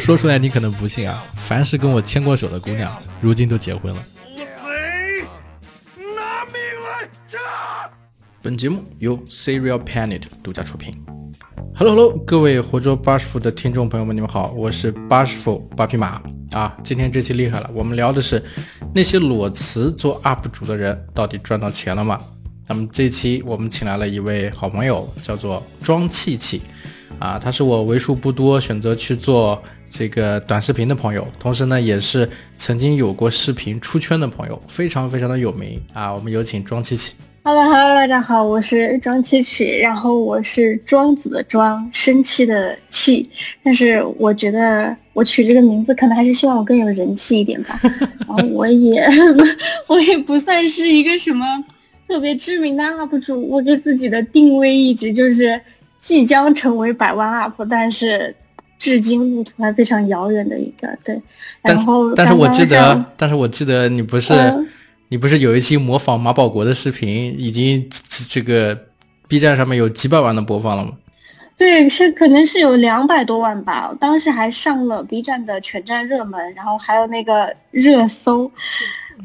[0.00, 4.02] 说出来你可能不信啊，凡是跟我牵过手的姑娘，如今都结婚了。
[5.96, 7.38] 拿命来炸！
[8.42, 10.94] 本节目由 Serial Planet 独家出品。
[11.76, 16.20] Hello Hello，各位活捉八十傅的听众朋友们，你们好，我是八十傅八匹马
[16.52, 16.74] 啊。
[16.82, 18.42] 今天这期厉害了，我们聊的是
[18.94, 22.18] 那些裸辞做 UP 主的人到底赚到钱了吗？
[22.66, 26.62] 那么这期我们请来了一位好朋友，叫做庄气气。
[27.18, 32.26] 啊，他是我为数不多选择去做这个短视频的朋友，同时呢，也是
[32.56, 36.14] 曾经有过视频出圈的朋友，非常非常的有名啊。
[36.14, 37.12] 我们有请庄七七。
[37.42, 43.28] Hello Hello，大家好，我是庄七七，然后我是庄子的庄，生气的气，
[43.64, 47.80] 但是我觉得我取这个名字可能还是希望我更有人气一点吧。
[48.28, 49.04] 然后我也
[49.88, 51.44] 我也不算是一个什么
[52.06, 55.60] 特别知名的 UP 主，我给自己的定位一直就是。
[56.00, 58.34] 即将成为百万 UP，但是
[58.80, 61.20] 至今路途还非常遥远的一个对。
[61.62, 64.34] 然后，但是我记得，但是我记得你不是
[65.08, 67.88] 你不是有一期模仿马保国的视频，已经
[68.28, 68.76] 这个
[69.28, 70.92] B 站上面有几百万的播放了吗？
[71.58, 73.94] 对，是可能是有两百多万吧。
[74.00, 78.50] 当时还上了 B 站的全站热门，然后还有那个热搜。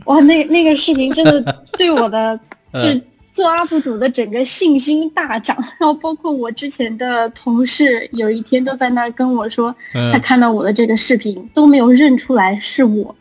[0.04, 2.38] 哇，那那个视频真的对我的
[2.74, 3.02] 就。
[3.36, 9.76] 做 UP 主的整个信心大涨，然后包括我之前的同事，有一天都在那儿跟我说，
[10.14, 13.14] 他看到我的这个视频都没有认出来是我，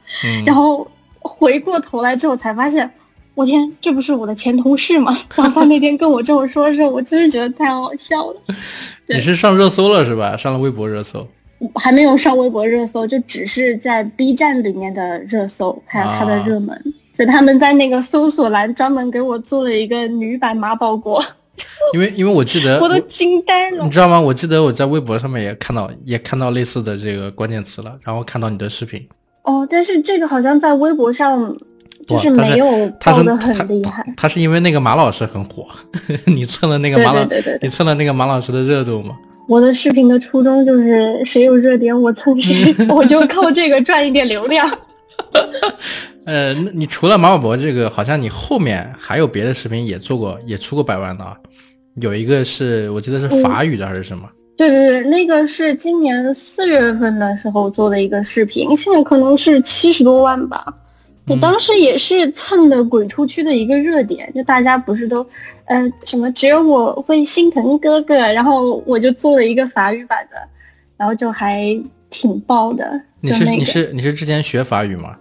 [0.46, 0.86] 然后
[1.18, 2.88] 回过头来之后才发现，
[3.34, 5.18] 我天，这不是我的前同事吗？
[5.34, 8.36] 然后他那天跟我这么说的时候，我真是觉得太好笑了。
[9.10, 10.36] 你是上热搜了是吧？
[10.36, 11.26] 上了微博热搜？
[11.74, 16.80] 还没有上微博热搜，就只是在 B 站里面的热搜，还有它的热门。
[17.18, 21.22] 就他们在那个搜索栏专门给我做了一个女版马保国，
[21.94, 24.20] 因为因为我记得我都惊呆了，你知道吗？
[24.20, 29.06] 我记得我在微博上面也看到也看到类似的这个关键词了，然后看到你的视频。
[29.42, 31.56] 哦，但是这个好像在微博上
[32.06, 32.66] 就是没有
[33.00, 34.04] 爆的很厉害。
[34.16, 35.66] 他是因为那个马老师很火，
[36.26, 37.26] 你蹭了那个马老，
[37.60, 39.14] 你蹭了那个马老师的热度吗？
[39.46, 44.66] 我的视频的初衷就是谁有热点我蹭谁， 我就靠这个赚一点流量。
[46.26, 51.36] 呃，那你除了马保博这个，好像你后面还有别的视频也做过，也出过百万的啊。
[51.96, 54.28] 有一个是我记得是法语的还是什么？
[54.56, 60.64] 对对对，那个是今年四月份的时候做的一个视频，现在可能是七十多万吧。
[61.26, 65.26] 我当时也是蹭的鬼畜区的一个热点，就大家不是都，
[65.64, 70.36] 呃，什么只有我会心疼哥哥，然后我就做了一个法语版的，
[70.96, 71.64] 然后就还
[72.10, 73.00] 挺爆的。
[73.24, 75.16] 你是你是你是之前学法语吗？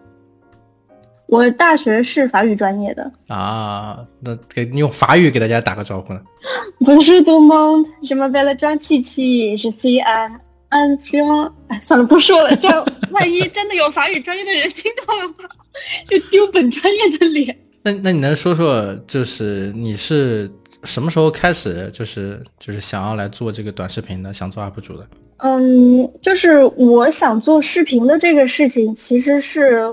[1.28, 6.22] 我大学是法语专业的啊，那给你用法语给大家打个招呼呢。
[6.86, 15.50] 不是做梦，什么为了装气气是 C N N P O，哎，算了，不说了，这样万一真的有法语专业的人听到的话，
[16.10, 17.58] 就丢本专业的脸。
[17.84, 20.52] 那那你能说说，就是你是
[20.84, 25.08] 什么时候开始，就是就是想要来做这个短视频的，想做 UP 主的？
[25.38, 29.92] 嗯，就是我想做视频的这个事情，其实是。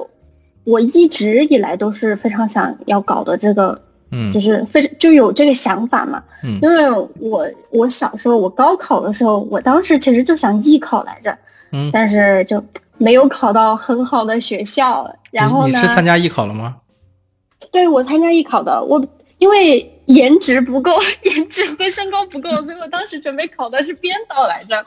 [0.65, 3.81] 我一直以来都是非常想要搞的这个，
[4.13, 11.37] 嗯，就是非就有这个想法嘛，嗯，因为我我小时候我高考的时候，我当时其实就想艺考来着，
[11.73, 12.63] 嗯，但是就
[12.99, 15.81] 没有考到很好的学校，然后呢？
[15.81, 16.77] 你是参加艺考了吗？
[17.73, 19.05] 对，我参加艺考的，我
[19.39, 20.93] 因为颜值不够，
[21.25, 24.85] 颜值和身高不够，所以我当时准备考的是编导来着，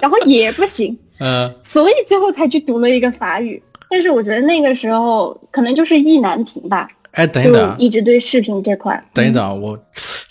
[0.00, 3.62] 然后也不行，嗯，所以最后才去读了一个法语。
[3.88, 6.88] 但是我觉得那个时候可能就是意难平吧。
[7.12, 9.02] 哎，等一等，一直对视频这块。
[9.12, 9.78] 等一等，我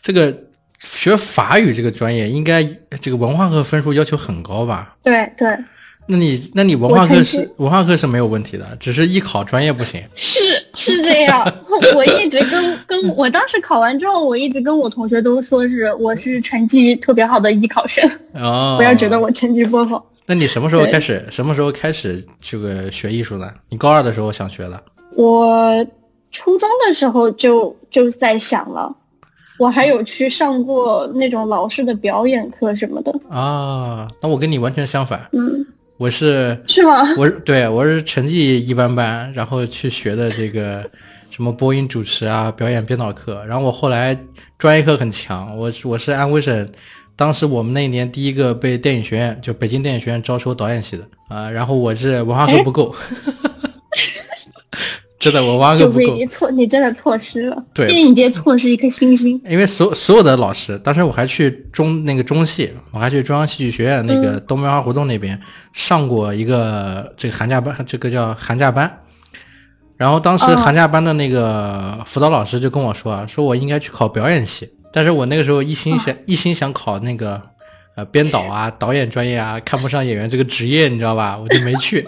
[0.02, 0.34] 这个
[0.80, 2.64] 学法语这个专业，应该
[3.02, 4.96] 这个文化课分数要求很高吧？
[5.04, 5.48] 对对。
[6.12, 10.02] 那你那你文化课是文化课是没有问题的，只是艺考专业不行。
[10.16, 10.40] 是
[10.74, 11.46] 是这样，
[11.96, 18.10] 我一直跟 跟我当时考完之后，我一直跟我同学都说是我是成绩特别好的艺考生。
[18.34, 18.74] 哦。
[18.76, 20.04] 不要觉得我成绩不好。
[20.26, 21.24] 那你什么时候开始？
[21.30, 23.54] 什么时候开始这个学艺术的？
[23.70, 24.82] 你高二的时候想学了？
[25.16, 25.86] 我
[26.32, 28.96] 初中的时候就就在想了，
[29.60, 34.08] 我还有去上过那种老师的表演课什么的啊。
[34.22, 35.66] 那我跟你完全相反，嗯，
[36.00, 36.94] 我是是吗？
[37.18, 40.90] 我是对，我是成绩一般般，然后去学的这个
[41.30, 44.18] 什么播音主持啊、表演编导课，然后我后来
[44.58, 46.72] 专业课很强，我我是安徽省。
[47.18, 52.96] 当时我们那一年第一个被电影学院，就北京电影学院招收导演系的啊，然后我是文化课不够，
[55.20, 56.00] 真的我挖个不够。
[56.00, 57.66] 就你错，你真的错失了。
[57.74, 59.40] 对电影节错失一颗星星。
[59.50, 65.40] 因为所所有的老师，当时我还去中那个中戏，我还去中央戏剧学院那个东梅花胡同那边、
[65.74, 69.02] 上过一个这个寒假班，这个叫寒假班。
[69.98, 77.42] 然后当时哦寒假班的那个辅导老师就跟我说啊，说我应该去考表演系，但是我那个时候一心想、一心想考那个
[77.98, 81.38] 呃编导啊、导演专业啊，看不上演员这个职业，你知道吧？
[81.38, 82.08] 我就没去，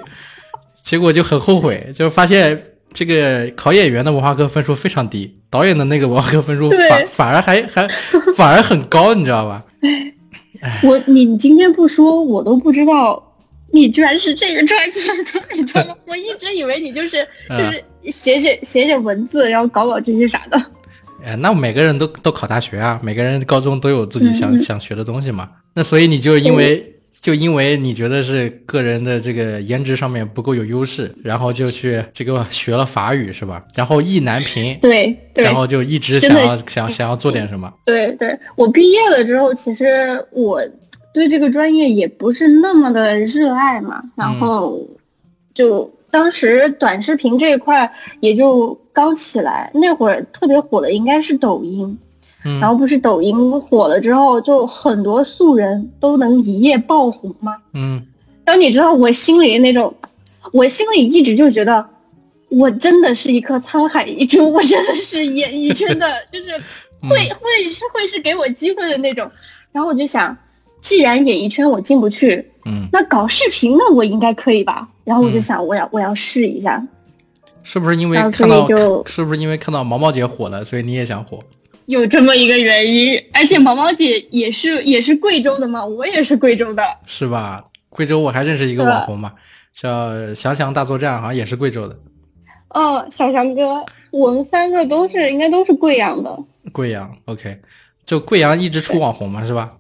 [0.82, 2.58] 结果就很后悔，就发现
[2.94, 7.88] 这个考演员的文化课分数非常低，导演的那个文化课分数反反而还还
[8.36, 9.64] 反而很高，你知道吧？
[10.84, 13.22] 我你今天不说，我都不知道
[13.72, 15.96] 你居然是这个专业的，你知道吗？
[16.06, 20.62] 我一直以为你就是嗯就是写写写写文字，然后搞搞这些啥的。
[21.24, 25.50] 哎，那每个人都都考大学啊，每个人高中都有自己想、想学的东西嘛。
[25.74, 26.91] 那所以你就因为
[27.22, 33.64] 就因为你觉得是个人的这个颜值上面不够有优势，然后就去这个学了法语是吧？
[33.76, 37.72] 然后意难平，对对然后就一直想要想想要做点什么。
[37.86, 39.86] 对对，我毕业了之后，其实
[40.32, 40.60] 我
[41.14, 44.84] 对这个专业也不是那么的热爱嘛，然后
[45.54, 52.00] 就当时短视频这一块也就刚起来，那会儿特别火的应该是抖音。
[52.44, 57.56] 嗯然后不是抖音火了之后，就很多素人都能一夜爆红吗？
[57.74, 58.02] 嗯
[58.46, 59.94] 然后你知道我心里那种，
[60.52, 61.88] 我心里一直就觉得，
[62.50, 66.52] 我真的是一颗沧海一珠，我真的是演艺圈的， 就是
[67.08, 69.30] 会、会是会是给我机会的那种。
[69.72, 70.36] 然后我就想，
[70.82, 74.90] 既然演艺圈我进不去，嗯，那搞视频呢我应该可以吧？
[75.04, 76.86] 然后我就嗯想，我要我要试一下。
[77.64, 81.38] 是不是因为看到就是不是因为看到毛毛姐火了，所以你也想火？
[81.92, 86.82] 有这么一个原因，而且毛毛姐也是也是贵州的嘛，我也是贵州的。
[87.06, 87.66] 是吧？
[87.90, 89.34] 贵州我还认识一个网红嘛，
[89.74, 92.00] 叫翔翔大作战，好像也是贵州的。
[92.70, 96.34] 哦，小翔哥，我们三个都是应该都是贵阳的，
[96.72, 97.60] 贵阳，OK，
[98.06, 99.74] 就贵阳一直出网红嘛，是吧？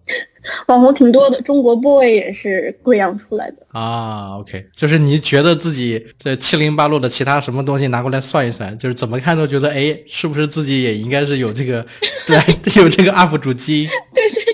[0.68, 1.42] 网红挺多的。
[1.42, 3.58] 中国 boy 也是贵阳出来的。
[3.70, 11.86] 啊，OK，就是你觉得自己这七零八落的其他什么东西拿过来算一算，就是怎么看都觉得，哎，是不是自己也应该是有这个，
[12.26, 12.38] 对，
[12.82, 13.90] 有这个 UP 主基因？
[14.14, 14.54] 对对对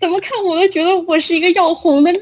[0.00, 2.20] 怎么看我都觉得我是一个要红的命。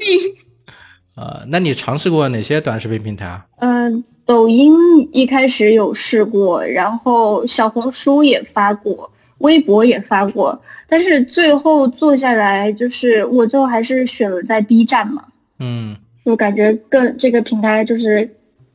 [1.15, 3.45] 呃，那你尝试过哪些短视频平台啊？
[3.57, 4.73] 嗯、抖音
[5.11, 15.25] 一开始有试过，然后小红书也发过，微博也发过，但是最后做下来，就是我最后还是选了在 B 站嘛。
[15.59, 18.29] 嗯我感觉更这个平台就是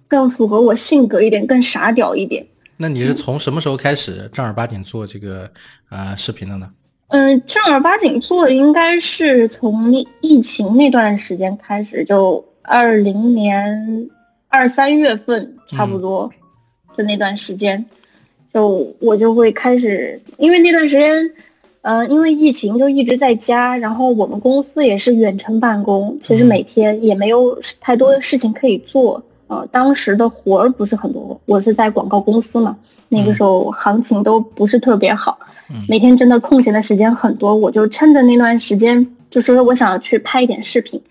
[0.08, 2.44] 更符合我性格一点，更傻屌一点。
[2.76, 5.48] 那你是从什么时候开始正儿八经做这个
[5.90, 6.68] 呃视频的呢？
[7.08, 14.08] 嗯，正儿八经做应该是从疫疫情那段时间开始，就二零年
[14.48, 16.28] 二三月份差不多
[16.96, 17.84] 的那段时间，
[18.54, 21.28] 就我就会开始，因为那段时间，
[21.82, 32.78] 呃，因为疫情就一直在家，然后我们公司也是远程办公，其实嗯每天也没有太多的事情可以做，呃，当时的活儿不是很多，我是在广告公司嘛，
[33.08, 35.36] 那个时候行情都不是特别好。
[35.70, 41.02] 嗯每天真的空闲的时间很多，我就趁着那段时间，就说我想要去拍一点视频。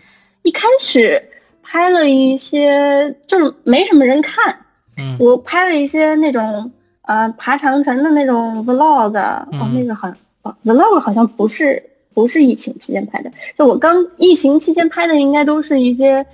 [0.43, 1.21] 一开始
[1.61, 4.55] 拍了一些，就是没什么人看，
[4.97, 6.71] 嗯我拍了一些那种
[7.03, 11.81] 呃爬长城的那种 vlog，、哦嗯那个好像、哦、vlog 好像不是
[12.13, 16.25] 不是疫情期间拍的，就我刚疫情期间拍的应该都是一些，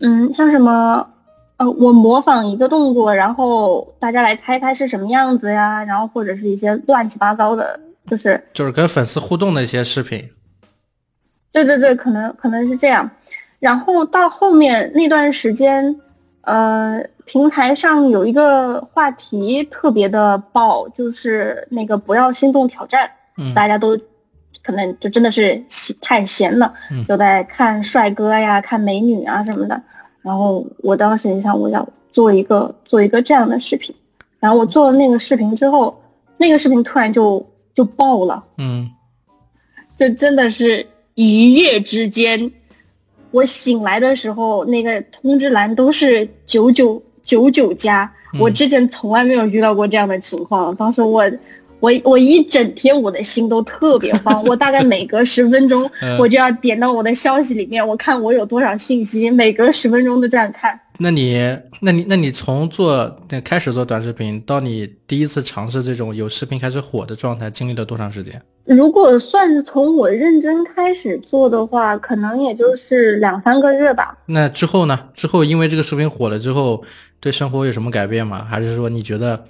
[0.00, 1.08] 嗯，像什么。
[1.58, 5.84] 呃，我模仿一个动作，然后大家来猜猜是什么样子呀？
[5.84, 7.78] 然后或者是一些乱七八糟的，
[8.10, 10.28] 就是就是跟粉丝互动的一些视频。
[11.52, 13.08] 对对对，可能可能是这样。
[13.60, 16.00] 然后到后面那段时间，
[16.42, 23.96] 呃，平台上有一个话题特别的爆，就是那个不要心动挑战，嗯大家都
[24.62, 29.80] 可能就真的是闲太闲了，嗯就在看帅哥呀、看美女啊什么的。
[30.20, 33.94] 然后我当时也想，我要做一个做一个这样的视频。
[34.38, 36.00] 然后我做了那个视频之后，
[36.36, 37.44] 那个视频突然就
[37.74, 38.44] 就爆了。
[38.58, 38.90] 嗯
[39.96, 40.84] 就真的是
[41.14, 42.50] 一夜之间，
[43.32, 50.74] 我醒来的时候，那个通知栏都是九九九九加，嗯我之前从来没有遇到过这样的情况。
[50.76, 51.28] 当时我
[51.82, 60.78] 我我一整天我的心都特别慌，我大概每隔十分钟 嗯我就要点到我的消息里面，我看我有多少信息，每隔十分钟都这样看。
[60.98, 61.36] 那你，
[61.80, 68.40] 那你，那你从做那开始做短视频到你第一次尝试这种有视频开始火的状态，经历了多长时间？
[68.64, 74.16] 如果算是从我认真开始做的话，可能也就是两三个月吧。
[74.26, 74.96] 那之后呢？
[75.14, 76.84] 之后因为这个视频火了之后，
[77.18, 78.46] 对生活有什么改变吗？
[78.48, 79.42] 还是说你觉得，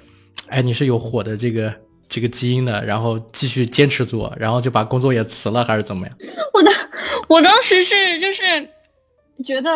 [0.46, 1.70] 哎，你是有火的这个
[2.12, 6.14] 这个基因的，然后继续坚持做，然后就把工作也辞了，还是怎么样？
[6.52, 6.70] 我的，
[7.26, 8.42] 我当时是就是
[9.42, 9.70] 觉得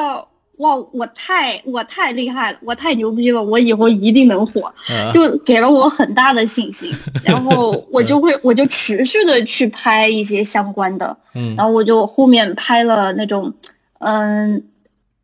[0.58, 6.92] 哇，我太我太厉害了，我太牛逼了，我以后一定能火，呃，就给了我很大的信心。
[7.24, 13.54] 然后我就会我就持续的去拍一些相关的，嗯然后我就后面拍了那种，
[14.00, 14.62] 嗯。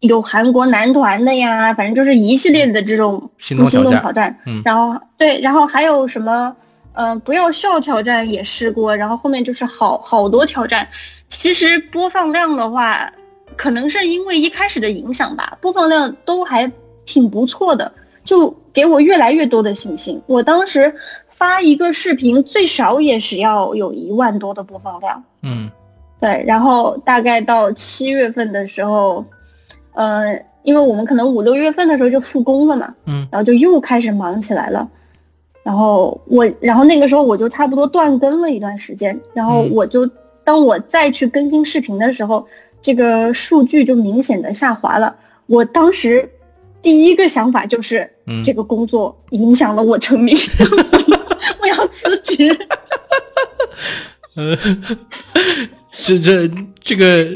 [0.02, 6.56] 有韩国男团的呀，反正就是一系列的这种心动挑战挑战，嗯然后对，然后还有什么，
[6.94, 10.86] 嗯、不要笑挑战也试过，然后后面就是好好多挑战。
[11.28, 13.10] 其实播放量的话，
[13.56, 16.70] 可能是因为一开始的影响吧，播放量都还
[17.06, 17.90] 挺不错的，
[18.22, 20.20] 就给我越来越多的信心。
[20.26, 20.94] 我当时
[21.28, 25.24] 发一个视频，最少也是要有一万多的播放量。
[25.42, 25.70] 嗯
[26.20, 29.24] 对，然后大概到七月份的时候，
[29.94, 34.88] 呃，因为我们可能五六月份的时候就复工了嘛，嗯然后就又开始忙起来了。
[35.62, 40.08] 然后我，然后那个时候我就差不多断更了一段时间，然后嗯我就
[40.44, 42.46] 当我再去更新视频的时候，
[42.82, 45.14] 这个数据就明显的下滑了。
[45.46, 46.28] 我当时
[46.82, 50.36] 第一个想法就是，嗯，这个工作影响了我成名，
[51.62, 52.56] 我要辞职。
[54.34, 54.56] 呃，
[55.90, 56.48] 是这
[56.80, 57.28] 这个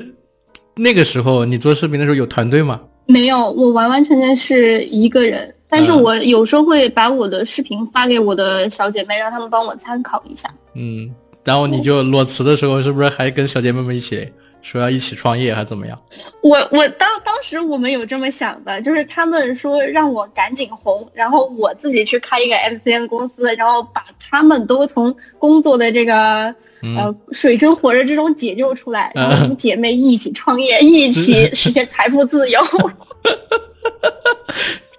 [0.77, 2.81] 那个时候你做视频的时候有团队吗？
[3.07, 10.49] 没有，我完完全全是一个人，但是嗯我有时候会把我的视频发给我的小姐妹，让她们帮我参考一下。
[10.75, 11.11] 嗯，
[11.45, 14.29] 然后你就裸辞的时候，是不是还跟小姐妹们一起
[14.63, 15.99] 说要一起创业，还怎么样？
[16.43, 32.61] 我我当当时我们有这么想的，就是他们说让我赶紧红，然后我自己去开一个 MCN 公司，然后把他们都从工作的这个、嗯呃水深火热之中解救出来，嗯然后我们姐妹一起创业，一起实现财富自由，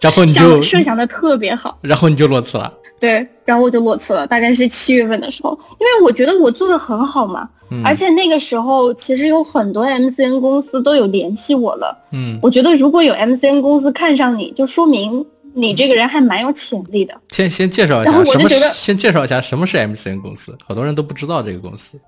[0.01, 1.77] 然后你就想设想的特别好。
[1.81, 2.73] 然后你就裸辞了。
[2.99, 11.95] 对，然后我就裸辞了，大概是七月份的时候，因为我觉得我做的很好嘛，嗯、而且那个时候其实有很多 MCN 公司都有联系我了。
[12.11, 15.23] 嗯，我觉得如果有 MCN 公司看上你，就说明
[15.53, 17.13] 你这个人还蛮有潜力的。
[17.29, 21.99] 先先介绍一然后下什么我就觉得是，先介绍一下什么是 MCN 公司，好多人都不知道这个公司。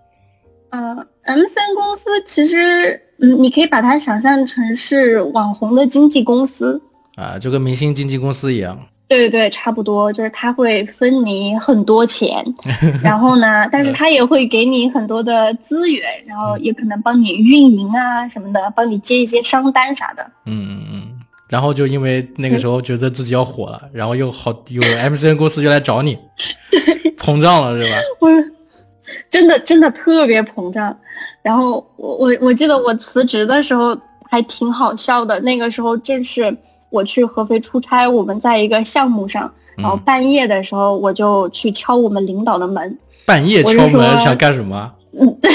[0.72, 6.82] 嗯、m c n 公司其实，嗯，你可以把它想象成是网红的经纪公司。
[7.20, 8.80] 啊，就跟明星经纪公司一样。
[9.10, 12.46] 对对对，差不多，就是他会分你很多钱，
[13.04, 20.24] 然后呢，但是他也会给你很多的资源，然后也可能帮你运营啊什么的，帮你接一些商单啥的。
[20.46, 21.10] 嗯嗯嗯。
[21.50, 26.16] 然后就因为那个时候觉得自己要火了，然后又好有 MCN 公司就来找你，
[27.18, 27.98] 膨胀了是吧？
[28.22, 28.30] 我
[29.32, 30.96] 真的真的特别膨胀。
[31.42, 33.98] 然后我我我记得我辞职的时候
[34.30, 36.56] 还挺好笑的，那个时候正是
[36.90, 40.00] 我去合肥出差，我们在一个项目上，然后嗯。
[40.06, 44.92] 半夜的时候我就去敲我们领导的门，半夜敲门想干什么？
[45.20, 45.52] 嗯， 对，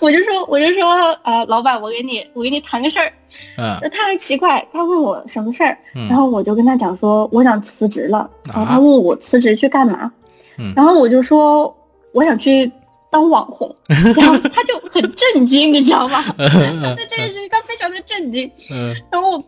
[0.00, 0.86] 我就说我就说
[1.24, 3.12] 呃，老板，我给你我给你谈个事儿。
[3.58, 3.76] 嗯。
[3.90, 10.10] 他还奇怪，他问我什么事儿，嗯然后我就跟他讲说我想辞职了，然后他问我辞职去干嘛，
[10.58, 10.72] 嗯。
[10.76, 11.74] 然后我就说
[12.12, 12.70] 我想去
[13.10, 16.24] 当网红， 然后他就很震惊，你知道吗？
[16.38, 18.94] 嗯对这件事情他非常的震惊，嗯。
[19.10, 19.42] 然后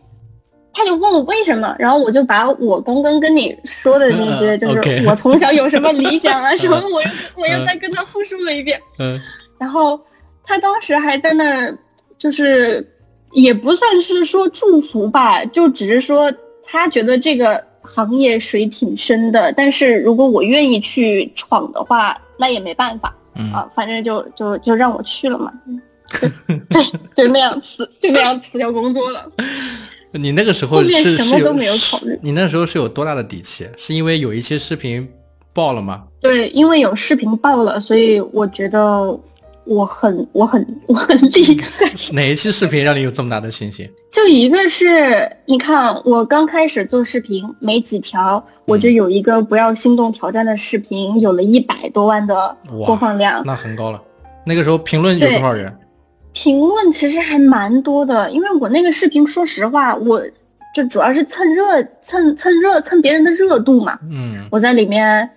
[0.73, 9.19] 他就问我为什么，然后我就把我刚刚跟你说的那些，嗯就是我从小有什么理想啊 什么，嗯我又我又再跟他复述了一遍，嗯
[9.59, 9.99] 然后
[10.43, 11.77] 他当时还在那儿，
[12.17, 12.85] 就是
[13.31, 16.33] 也不算是说祝福吧，就只是说
[16.65, 25.53] 他觉得这个行业水挺深的，但是如果我愿意去闯的话，那也没办法嗯啊，反正就就就让我去了嘛。
[26.19, 26.29] 对
[26.69, 26.83] 对，
[27.15, 29.31] 就那样辞，就那样辞掉工作了。
[30.13, 33.67] 你那个时候是什么都没有考虑你那时候是有多大的底气？
[33.75, 35.09] 是因为有一期视频
[35.53, 36.03] 爆了吗？
[36.21, 39.19] 对，因为有视频爆了，所以我觉得
[39.65, 41.91] 我很我很 我很厉害。
[42.11, 43.89] 哪一期视频让你有这么大的信心？
[44.11, 54.01] 就一个是，你看我刚开始做视频没几条，我就有一个不要心动挑战的视频，有了一百多万的播放量，那很高了。
[54.45, 55.75] 那个时候评论有多少人？
[56.33, 58.29] 评论其实还蛮多的。
[58.31, 60.21] 因为我那个视频，说实话，我
[60.75, 63.97] 就主要是蹭热、蹭蹭热、蹭别人的热度嘛。
[64.11, 65.29] 嗯我在里面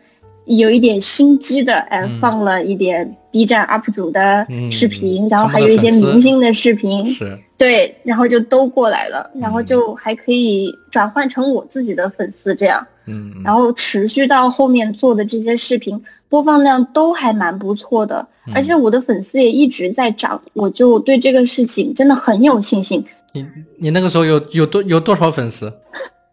[0.46, 23.04] 有一点心机的，哎、嗯放了一点 B 站 UP 主的嗯视频，然后还有一些明星的视频，是，对，然后就都过来了，然后嗯就还可以转换成我自己的粉丝这样，嗯，然后持续到后面做的这些视频播放量都还蛮不错的，嗯而且我的粉丝也一直在涨，我就对这个事情真的很有信心。
[23.32, 23.46] 你
[23.78, 25.72] 你那个时候有有多有多少粉丝？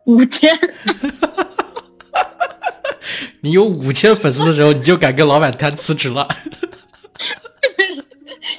[0.05, 0.57] 五千，
[3.41, 6.27] 你有五千粉丝的时候，你就敢跟老板谈辞职了？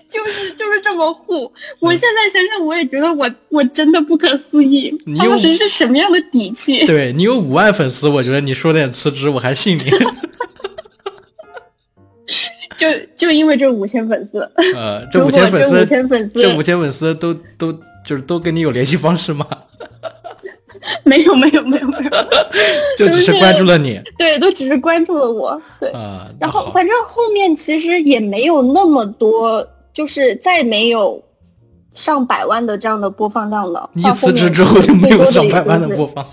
[0.08, 1.52] 就是就是这么护。
[1.80, 6.86] 我现在想想，我也觉得我我真的不可思议当时是什么样的底气？
[6.86, 9.84] 对你有五万粉丝，我觉得你说点辞职，我还信你。
[12.76, 12.86] 就
[13.16, 14.40] 就因为这五千粉丝，
[14.74, 17.72] 呃，这 五千粉丝，这五千粉丝这五千粉丝都都
[18.04, 19.46] 就是都跟你有联系方式吗？
[21.04, 22.10] 没有没有没有没有，
[22.98, 25.88] 就只是关注了你对，都只是关注了我，对。
[25.90, 31.22] 啊、然后反正后面其实也没有那么多，就是再没有
[31.92, 33.88] 上百万的这样的播放量了。
[33.94, 36.26] 你辞职之后就没有上百万的播放。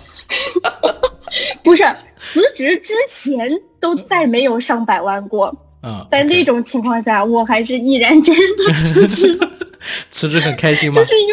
[1.62, 1.82] 不是
[2.20, 9.50] 辞职之前都再没有上百万过，啊、在那种情况下，我还是毅然决然的辞职了，
[10.10, 11.04] 辞职很开心吗就？
[11.04, 11.28] 是因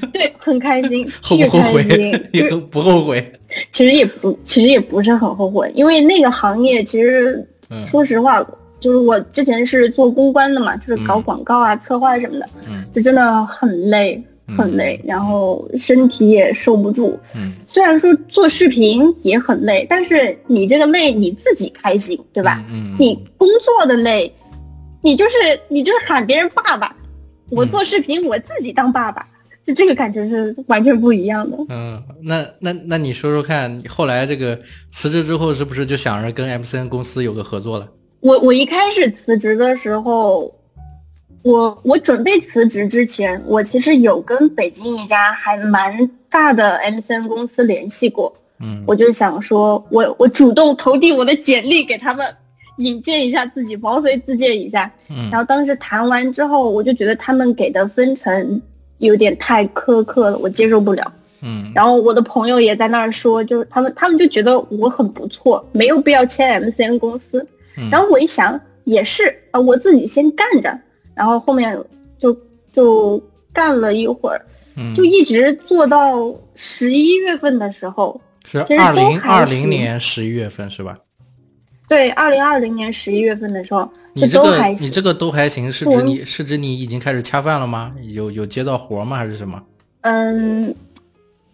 [0.00, 2.28] 为对很开心， 后不后悔？
[2.32, 3.32] 也就 不后悔。
[3.72, 8.40] 其实也不，其实也不是很后悔，因为那个行业其实嗯说实话，
[8.80, 14.22] 就是我之前是做公关的嘛，就是搞嗯广告啊、策划什么的，嗯就真的很累，
[14.56, 17.18] 很累，然后身体也受不住。
[17.34, 22.64] 嗯，虽然说做视频也很累，但是你这个累你自己开心，对吧？
[22.68, 24.32] 嗯，嗯你工作的累，
[25.02, 25.34] 你就是
[25.68, 26.94] 你就是喊别人爸爸，
[27.50, 29.26] 我嗯做视频我自己当爸爸，
[29.64, 31.56] 就这个感觉是完全不一样的。
[31.68, 34.58] 嗯，那那那你说说看，后来这个
[34.90, 37.88] 辞职之后，是不是就想着跟 MCN 公司有个合作了？
[38.20, 40.52] 我我一开始辞职的时候，
[41.46, 52.26] 我我准备辞职之前，我其实有跟北京一家还蛮大的 MCN 公司联系过，嗯，我就想说我我主动投递我的简历给他们，
[52.78, 54.90] 引荐一下自己，毛遂自荐一下。
[55.08, 58.60] 嗯然后当时谈完之后，我就觉得他们给的分成
[58.98, 61.12] 有点太苛刻了，我接受不了。
[61.42, 67.46] 嗯然后我的朋友也在那儿说，就是他们他们就觉得我很不错，没有必要签 MCN 公司。
[67.78, 69.22] 嗯，然后我一想，也是
[69.52, 70.76] 啊，我自己先干着，
[71.16, 71.76] 然后后面
[72.18, 72.36] 就
[72.72, 73.20] 就
[73.52, 74.40] 干了一会儿，
[74.76, 80.96] 嗯就一直做到十一月份的时候，是二零二零年十一月份是吧？
[81.88, 84.86] 对，二零二零年十一月份的时候，你这个都还行。
[84.86, 87.94] 你这个都还行，是指你是指你已经开始恰饭了吗？
[88.10, 89.16] 有有接到活吗？
[89.16, 89.62] 还是什么？
[90.02, 90.74] 嗯，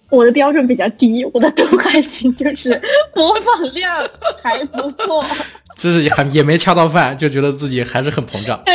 [0.09, 2.81] 我的标准比较低，我的都还行，就是
[3.15, 4.09] 播放量
[4.43, 5.25] 还不错，
[5.77, 8.61] 就是还也没恰到饭，就觉得自己还是很膨胀。
[8.65, 8.75] 对，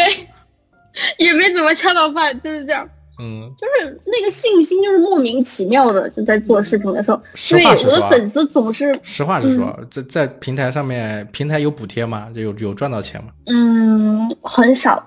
[1.17, 2.87] 也没怎么恰到饭，就是这样。
[3.19, 12.27] 嗯，就是那个信心，就是莫名其妙的，就在做视频的时候，实对我话实说啊的粉丝总是，实话实说，嗯在在平台上面，平台有补贴吗？
[12.31, 13.31] 就有有赚到钱吗？
[13.47, 15.03] 嗯，很少，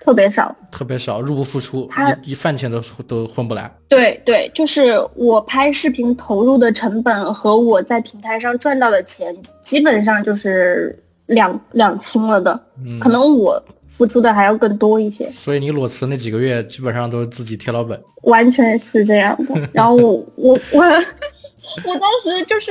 [0.00, 0.54] 特别少。
[0.70, 3.74] 特别少，入不敷出，他一一饭钱都都混不来。
[3.88, 13.58] 对对，就是我拍视频投入的成本和我在平台上赚到的钱，基本上就是两两清了的，嗯，可能我
[13.98, 18.00] 付出的还要更多一些，所以你裸辞那几个月，基本上都是自己贴老本。
[18.22, 19.68] 完全是这样的。
[19.72, 22.70] 然后我我我我当时就是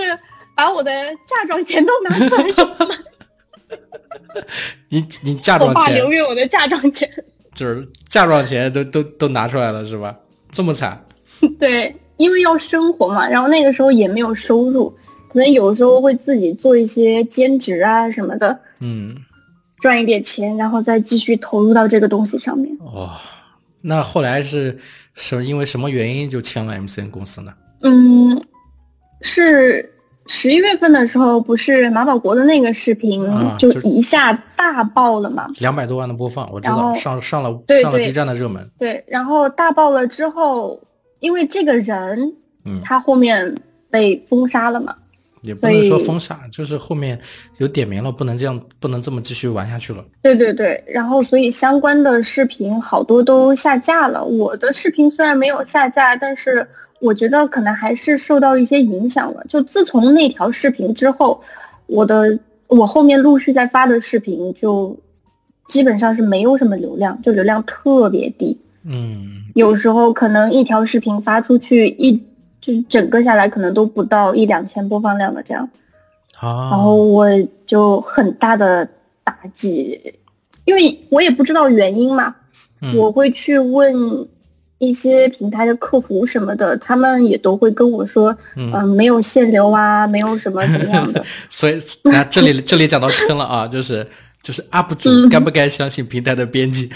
[0.56, 0.92] 把我的
[1.28, 2.78] 嫁妆钱都拿出来说，
[4.90, 7.10] 你你嫁妆钱我爸留给我的嫁妆钱。
[7.54, 10.16] 就是嫁妆钱都都都拿出来了是吧？
[10.50, 11.06] 这么惨？
[11.60, 14.90] 对，因为要生活嘛，然后那个时候也没有收入，
[15.28, 19.16] 可能有时候会自己做一些兼职啊什么的，嗯，
[19.80, 22.76] 赚一点钱，然后再继续投入到这个东西上面。
[22.80, 23.12] 哦，
[23.82, 24.78] 那后来是
[25.14, 27.54] 是因为什么原因就签了 MCN 公司呢？
[27.82, 28.42] 嗯，
[29.22, 29.94] 是
[30.26, 35.48] 十一月份的时候，不是马保国的那个视频就啊就一下大爆了嘛？
[35.60, 38.70] 两百多万的播放，我知道上上了对上了 B 站的热门。
[38.80, 40.82] 对，然后大爆了之后，
[41.20, 42.34] 因为这个人
[42.66, 43.56] 嗯，他后面
[43.90, 44.96] 被封杀了嘛，
[45.42, 47.20] 也不能说封杀，就是后面
[47.58, 50.04] 有点名了，不能这样，不能这么继续玩下去了。
[50.22, 54.24] 对对对，然后所以相关的视频好多都下架了。
[54.24, 56.68] 我的视频虽然没有下架，但是
[57.00, 59.46] 我觉得可能还是受到一些影响了。
[59.48, 61.42] 就自从那条视频之后，
[61.86, 64.98] 我的我后面陆续在发的视频就
[65.68, 68.60] 基本上是没有什么流量，就流量特别低。
[68.84, 72.24] 嗯，有时候可能一条视频发出去一
[72.60, 75.70] 就是整个下来可能都不到一两千播放量的这样。
[76.40, 77.28] 啊，然后我
[77.66, 78.88] 就很大的
[79.24, 80.00] 打击，
[80.66, 82.36] 因为我也不知道原因嘛，
[82.82, 83.96] 嗯我会去问
[84.78, 91.26] 一些平台的客服什么的，他们也都会跟我说，嗯嗯、没有限流啊，没有什么怎么样的。
[91.50, 94.08] 所以那这里这里讲到坑了啊，就是
[94.44, 96.92] 就是 UP 主嗯该不该相信平台的编辑，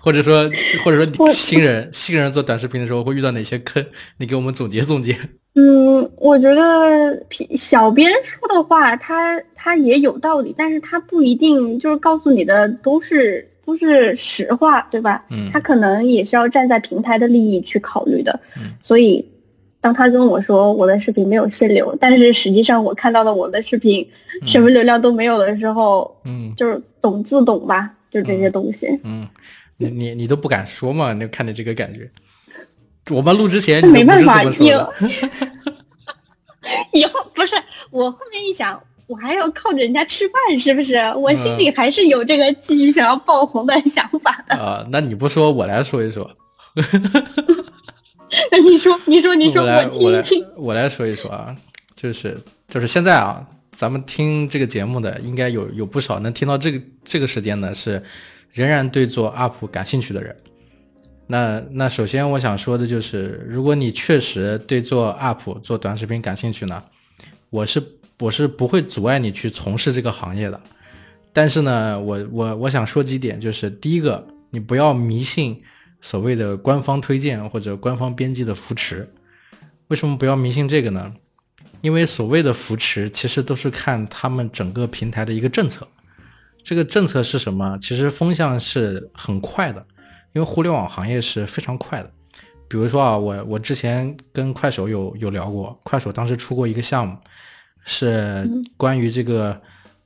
[0.00, 0.50] 或者说
[0.84, 3.84] 或者说你新人新人做短视频的时候会遇到哪些坑？
[4.18, 5.16] 你给我们总结总结。
[5.54, 15.24] 嗯，我觉得平小编说的话，他他也有道理，但是他不一定就是告诉你的都是都是实话，对吧？
[15.30, 18.38] 嗯他可能也是要站在平台的利益去考虑的。
[18.56, 19.28] 嗯所以，
[19.80, 24.06] 当他跟我说我的视频没有限流，但是实际上我看到了我的视频
[24.46, 28.86] 什么流量都没有的时候，嗯就是懂自懂吧，就这些东西。
[29.02, 29.26] 嗯，
[29.80, 31.12] 你你你都不敢说嘛？
[31.14, 32.10] 那看你这个感觉。
[33.10, 34.92] 我们录之前没办法，这么说的。
[36.92, 37.56] 以后不是
[37.90, 40.96] 我后面一想，我还要靠着人家吃饭，是不是？
[41.16, 44.54] 我心嗯里还是有这个基于想要爆红的想法的。
[44.54, 46.30] 啊、那你不说，我来说一说。
[48.52, 51.56] 那你说，你说，你说，我来，听听。，我来说一说啊，
[51.96, 58.00] 就是就是现在啊，咱们听这个节目的应该有有不少能听到这个这个时间呢，是
[58.52, 60.36] 仍然对做 UP 感兴趣的人。
[61.26, 66.82] 那那首先我想说的就是，如果你确实对做 UP 做短视频感兴趣呢，
[67.50, 67.82] 我是
[68.18, 70.60] 我是不会阻碍你去从事这个行业的。
[71.32, 75.62] 但是呢，我我我想说几点，就是第一个，你不要迷信
[76.00, 79.08] 所谓的官方推荐或者官方编辑的扶持。
[79.86, 81.14] 为什么不要迷信这个呢？
[81.80, 85.86] 因为所谓的扶持，其实都是看他们整个平台的一个政策。
[86.62, 87.78] 这个政策是什么？
[87.80, 89.84] 其实风向是很快的，
[90.32, 92.10] 因为互联网行业是非常快的。
[92.68, 97.16] 比如说啊，我我之前跟快手有有聊过，快手当时出过一个项目，
[97.84, 99.60] 是关于这个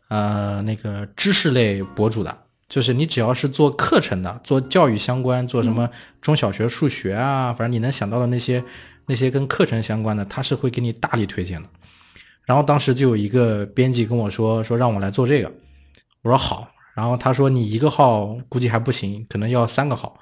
[0.08, 2.34] 呃那个知识类博主的，
[2.66, 5.90] 就是你只要是做课程的，做教育相关，做什么
[6.22, 8.64] 中小学数学啊，反正你能想到的那些
[9.06, 11.68] 那些跟课程相关的，他是会给你大力推荐的。
[12.46, 15.52] 然后当时就有一个编辑跟我说，说让我来做这个，
[16.24, 16.68] 我说好。
[16.96, 20.18] 然后他说你一个号估计还不行，可能要三个号。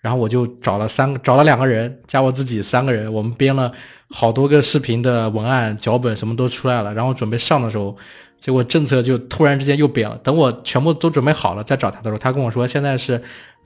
[0.00, 3.72] 然后我就找了三个，找了两个人，加我自己三个人，我们编了
[4.10, 6.92] 好多个视频的文案、脚本，什么都出来了。
[6.92, 7.96] 然后准备上的时候，
[8.38, 10.16] 结果政策就突然之间又变了。
[10.18, 13.22] 等我全部都准备好了再找他的时候，他跟我说现在是，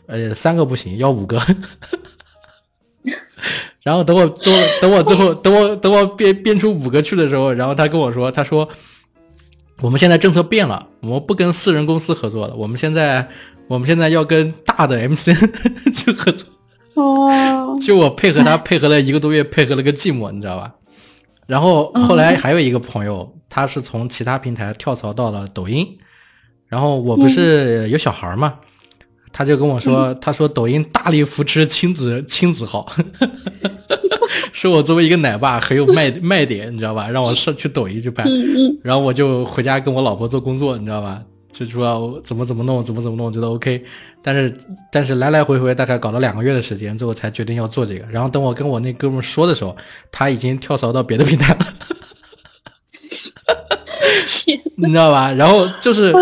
[0.07, 1.43] 呃，三个不行，要五个。
[3.83, 8.69] 然后等我最后等我最后等我等我编编出五个去的时候，然后他跟我说，他说
[9.81, 13.29] 我们现在政策变了，我们不跟私人公司合作了，我们现在
[13.69, 15.51] 我们现在要跟大的 MCN
[15.95, 16.49] 去合作。
[16.95, 20.75] 哦，就我配合他配合了一个多月，配合了个寂寞，你知道吧？
[21.47, 25.97] 然后后来还有一个朋友，他是从其他平台跳槽到了抖音，
[26.67, 28.57] 然后我不是有小孩嘛，
[29.33, 32.87] 他就跟我说，他说抖音大力扶持亲子亲子号，
[34.53, 37.09] 说我作为一个奶爸很有卖 卖点，你知道吧？
[37.09, 38.25] 让我上去抖音去拍，
[38.83, 41.23] 然后我就回家跟我老婆做工作，你知道吧？
[41.51, 43.83] 就说怎么怎么弄，怎么怎么弄，我觉得 OK。
[44.23, 44.55] 但是
[44.93, 48.05] 但是来来回回大概搞了两个月的时间，最后才决定要做这个。
[48.11, 49.77] 然后等我跟我那哥们说的时候，
[50.13, 51.67] 他已经跳槽到别的平台了，
[54.29, 55.33] 天，你知道吧？
[55.33, 56.13] 然后就是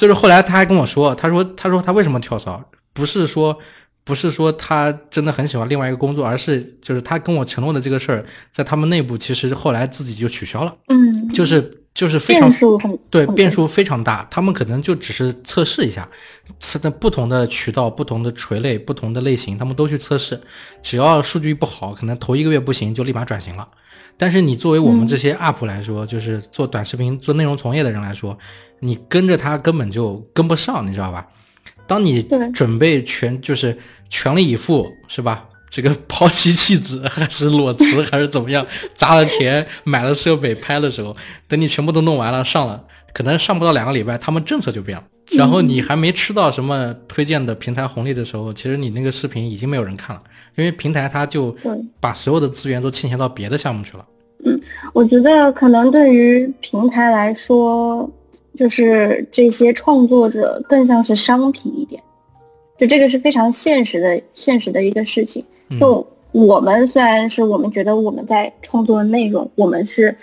[0.00, 3.58] 就是后来他还跟我说，他说他说他为什么跳槽，不是说
[4.02, 12.50] 不是说他真的很喜欢另外一个工作，而是就是他跟我承诺的这个事儿，在他们内部其实后来自己就取消了，嗯，就是就是非常
[13.10, 16.08] 对变数非常大，他们可能就只是测试一下，
[16.58, 20.40] 测的不同的渠道、不同的垂类、不同的类型，他们都去测试。
[20.82, 23.68] 只要数据不好，可能头一个月不行，就立马转型了。
[24.16, 28.38] 但是你作为我们这些 UP 来说，就是做短视频、做内容从业的人来说，
[28.78, 31.26] 你跟着他根本就跟不上，你知道吧？
[31.86, 32.22] 当你
[32.54, 33.76] 准备全就是
[34.08, 35.48] 全力以赴，是吧？
[35.70, 42.82] 这个抛妻弃子 还是裸辞还是怎么样， 砸了钱买了设备拍的时候，等你全部都弄完了上了，
[43.14, 45.04] 可能上不到两个礼拜，他们政策就变了。
[45.32, 50.20] 然后你还没吃到什么推荐的平台红利的时候，其实你那个视频已经没有人看了，
[50.56, 51.56] 因为平台它就
[52.00, 54.04] 把所有的资源都倾斜到别的项目去了。
[54.44, 54.60] 嗯
[54.92, 58.10] 我觉得可能对于平台来说，
[58.58, 62.02] 就是这些创作者更像是商品一点，
[62.76, 65.44] 就这个是非常现实的现实的一个事情。
[65.78, 70.16] 就我们虽然是我们觉得我们在创作内容，我们是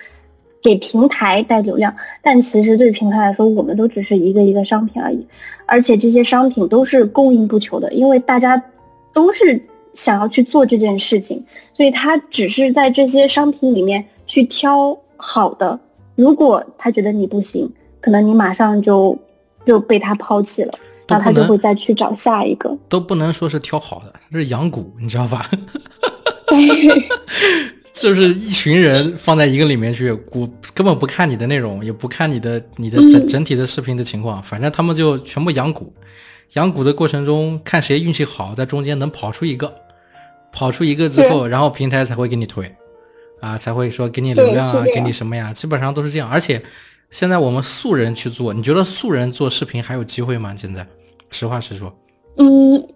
[0.61, 5.25] 给平台带流量，但其实对平台来说，我们都只是一个一个商品而已，
[5.65, 8.61] 而且这些商品都是供应不求的，因为大家
[9.13, 9.61] 都是
[9.93, 15.79] 想要去做这件事情，所以他只是在这些商品里面去挑好的。
[16.15, 19.17] 如果他觉得你不行，可能你马上就
[19.65, 20.73] 就被他抛弃了，
[21.07, 22.77] 那他就会再去找下一个。
[22.89, 25.49] 都不能说是挑好的，这是养蛊，你知道吧？
[27.93, 35.87] 就是一群人放在一个里面去，蛊根本不看你的内容，也不看你的你的整整体的视频的情况，反正他们就全部养蛊。
[36.53, 39.73] 养蛊的过程中，看谁运气好，在中间能跑出一个，
[40.51, 42.73] 跑出一个之后，然后平台才会给你推，
[43.41, 46.29] 啊，才会说给你流量啊，给你什么呀，基本上都是这样。
[46.29, 46.61] 而且
[47.09, 50.55] 现在我们素人去做，你觉得素人做视频还有机会吗？
[50.55, 50.87] 现在，
[51.29, 51.93] 实话实说。
[52.37, 52.87] 嗯，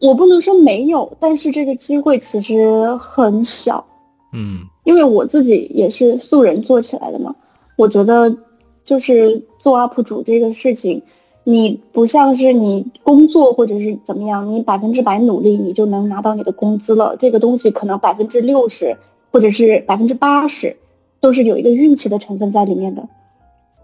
[0.00, 3.84] 我不能说没有，但是这个机会其实很小。
[4.32, 7.34] 嗯，因为我自己也是素人做起来的嘛，
[7.76, 8.36] 我觉得
[8.84, 11.02] 就是做 UP 主这个事情，
[11.44, 17.16] 你不像是你工作或者是怎么样，你百分之百努力你就能拿到你的工资了。
[17.18, 18.96] 这个东西可能百分之六十
[19.32, 20.76] 或者是百分之八十，
[21.20, 23.08] 都是有一个运气的成分在里面的。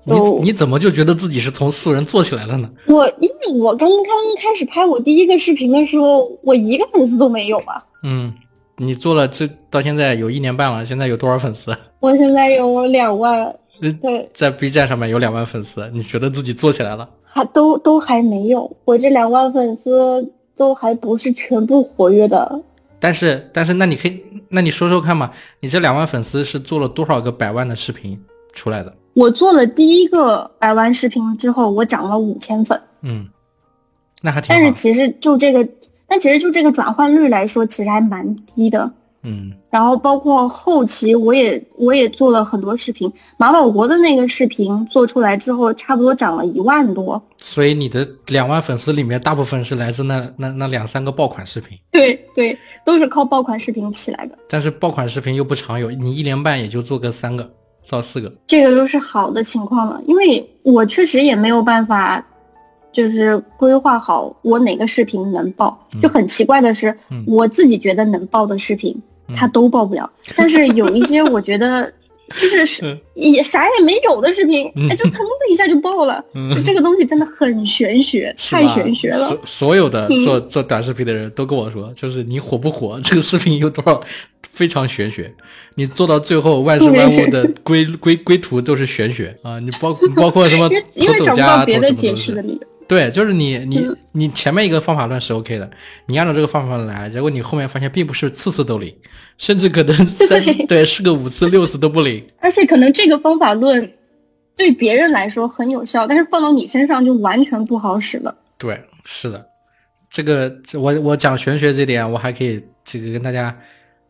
[0.07, 2.71] 你你怎么就觉得自己是从素人做起来的呢？
[2.87, 4.07] 我因为我刚刚
[4.38, 7.85] 开始拍我第一个视频的时候，我一个粉丝都没有啊。
[8.03, 8.33] 嗯。
[8.79, 11.75] 你做了这到现在有一年半了，现在有多少粉丝？
[11.99, 13.55] 我现在有两万。
[14.03, 17.09] 对，在 B 站上面有两万粉丝，你觉得自己做起来了？
[17.25, 22.61] 还都都还没有，我这两万粉丝都还不是全部活跃的。
[23.01, 28.19] 但是但是，那你可以，那你说说看嘛，你这两万粉丝是做了多少个百万的视频
[28.53, 28.92] 出来的？
[29.16, 32.79] 我做了第一个百万视频之后，我涨了五千粉。
[33.00, 33.26] 嗯，
[34.20, 34.50] 那还挺。
[34.50, 35.66] 但是其实就这个。
[36.09, 38.88] 但其实就这个转换率来说，其实还蛮低的。
[39.24, 47.20] 嗯，然后包括后期，我也我也做了很多视频，马保国的那个视频做出来之后，差不多涨了一万多。
[47.38, 51.76] 所以你的两万粉丝里面，大部分是来自那那那两三个爆款视频。
[51.90, 54.38] 对对，都是靠爆款视频起来的。
[54.48, 57.50] 但是爆款视频又不常有，你一年半也就做个三个
[57.88, 60.01] 到四个，这个都是好的情况了。
[60.07, 62.25] 因为我确实也没有办法。
[62.92, 66.96] 就是规划好我哪个视频能爆，就很奇怪的是，
[67.27, 68.96] 我自己觉得能爆的视频，
[69.37, 70.11] 它都爆不了。
[70.35, 71.92] 但是有一些我觉得
[72.40, 76.25] 就是是也啥也没有的视频，哎，就噌的一下就爆了。
[76.64, 79.29] 这个东西真的很玄学， 太玄学了。
[79.29, 84.03] 所所有的做做短视频的人都跟我说，就是你火不火，这个视频有多少
[84.57, 85.31] 非常玄学。
[85.75, 89.61] 你做到最后万事万物的归归归途都是玄学啊！
[89.61, 92.61] 你包包括什么 因为找不到别的解释的理由。
[92.88, 95.69] 对，就是你你你前面一个方法论是 OK 的，
[96.07, 98.95] 你按照这个方法论来，结果你后面发现并不是次次都灵，
[99.37, 102.25] 甚至可能 三对是个五次六次都不灵。
[102.38, 103.92] 而且可能这个方法论
[104.57, 108.35] 对别人来说很有效，但是放到你身上就完全不好使了。
[108.57, 109.45] 对，是的，
[110.09, 113.55] 这个我我讲玄学这点，我还可以这个跟大家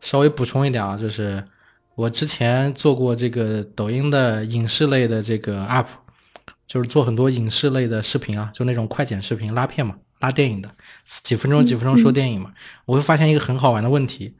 [0.01, 1.43] 稍微补充一点啊，就是
[1.95, 5.85] 我之前做过这个抖音的影视类的这个 UP。
[6.67, 10.69] 就是做很多影视类的视频啊，就那种快剪视频拉片嘛，拉电影的，
[11.23, 12.51] 几分钟几分钟说电影嘛。
[12.83, 14.35] 我会发现一个很好玩的问题，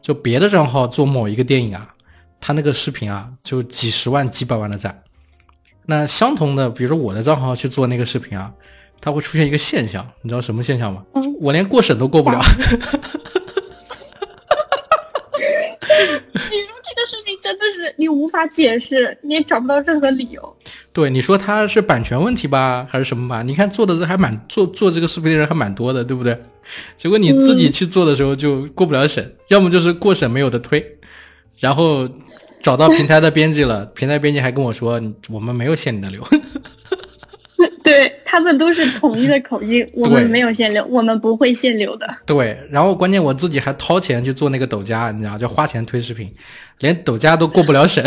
[0.00, 1.92] 就别的账号做某一个电影啊，
[2.40, 5.02] 他那个视频啊就几十万几百万的赞。
[5.86, 8.54] 那相同的，比如说我的账号去做那个视频啊，
[9.00, 11.04] 它会出现一个现象，你知道什么现象吗？
[11.40, 12.38] 我连过审都过不了。
[12.38, 12.44] 你
[16.62, 20.56] 说这个视频真的是你无法解释，你也找不到任何理由。
[20.92, 23.42] 对，你说他是版权问题吧，还是什么吧？
[23.42, 26.38] 你看做的还蛮做做这个视频的人还蛮多的，对不对？
[26.96, 30.98] 结果你自己去做的时候就过不了审，要么就是过审没有的推，
[31.58, 32.08] 然后
[32.62, 36.22] 找到平台的编辑了， 平台编辑还跟我说我们没有限你的流。
[38.32, 42.08] 对他们都是统一的口音，我们没有限流，我们不会限流的。
[42.24, 46.34] 对，然后关键我自己还掏钱去做那个抖加，你知道，就花钱推视频，
[46.78, 48.02] 连抖加都过不了审。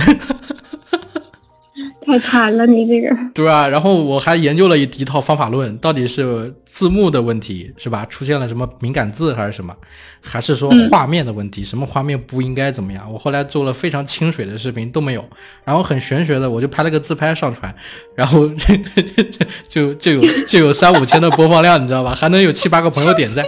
[2.05, 8.05] 太惨了，你这个对啊，然后我还研究了一一套方法论，到底是字幕的问题是吧？
[8.05, 9.75] 出现了什么敏感字还是什么？
[10.21, 11.63] 还是说画面的问题？
[11.63, 13.11] 什么画面不应该怎么样？
[13.11, 15.25] 我后来做了非常清水的视频都没有，
[15.63, 17.73] 然后很玄学的，我就拍了个自拍上传，
[18.15, 18.47] 然后
[19.67, 22.13] 就就有就有三五千的播放量，你知道吧？
[22.15, 23.43] 还能有七八个朋友点赞。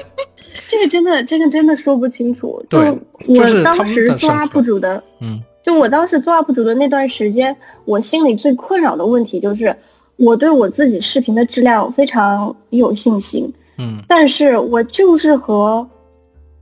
[0.68, 2.64] 这个真的，这个真的说不清楚。
[2.70, 2.92] 对，
[3.26, 5.42] 我当时做 UP 主的，嗯。
[5.68, 7.54] 就我当时做 UP 主的那段时间，
[7.84, 9.76] 我心里最困扰的问题就是，
[10.16, 15.86] 我对我自己视频的质量非常有信心，嗯，但是我就是和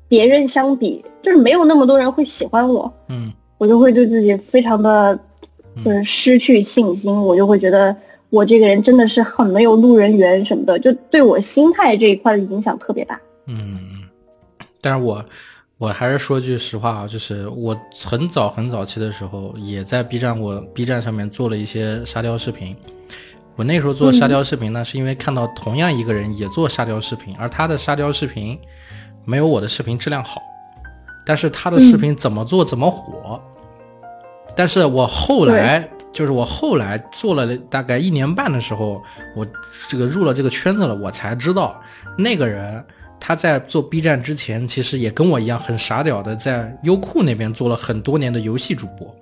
[0.08, 5.20] 别人相比，就是没有那么多人会喜欢我，嗯，我就会对自己非常的，
[5.86, 7.96] 就是失去信心，我就会觉得
[8.32, 13.22] 我这个人真的是很没有路人缘什么的，就对我心态这一块的影响特别大。
[13.46, 13.80] 嗯，
[14.82, 15.24] 但是我。
[15.78, 22.74] 我还是说句实话啊，就是我很早很早期的时候，也在 B 站，我 B 站上面做了一些沙雕视频。
[23.58, 28.58] 我那时候做沙雕视频呢，是因为看到同样一个人也做沙雕视频，而他的沙雕视频
[29.26, 30.42] 没有我的视频质量好，
[31.26, 33.42] 但是他的视频怎么做怎么火。
[34.56, 39.04] 但是我后来就是我后来做了大概一年半的时候，
[39.36, 39.46] 我
[39.90, 41.82] 这个入了这个圈子了，我才知道
[42.18, 42.82] 那个人。
[43.28, 49.16] 他在做 B 站之前，其实也跟我一样很傻屌的，在优酷那边做了很多年的游戏主播。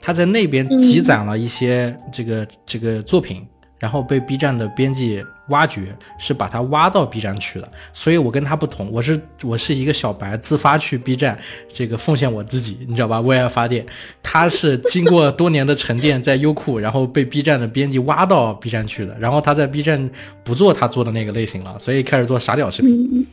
[0.00, 3.46] 他在那边积攒了一些这个这个作品，
[3.78, 7.68] 然后被 B 站的编辑挖掘，是把他挖到 B 站去了。
[7.92, 11.38] 所以我跟他不同，我是我是一个小白，自发去 B 站
[11.72, 13.20] 这个奉献我自己，你知道吧？
[13.20, 13.86] 为爱发电。
[14.20, 19.16] 他是经过多年的沉淀，在优酷，然后被 B 站的编辑挖到 B 站去的。
[19.20, 20.10] 然后他在 B 站
[20.42, 23.24] 不做他做的那个类型了，所以开始做傻屌视频。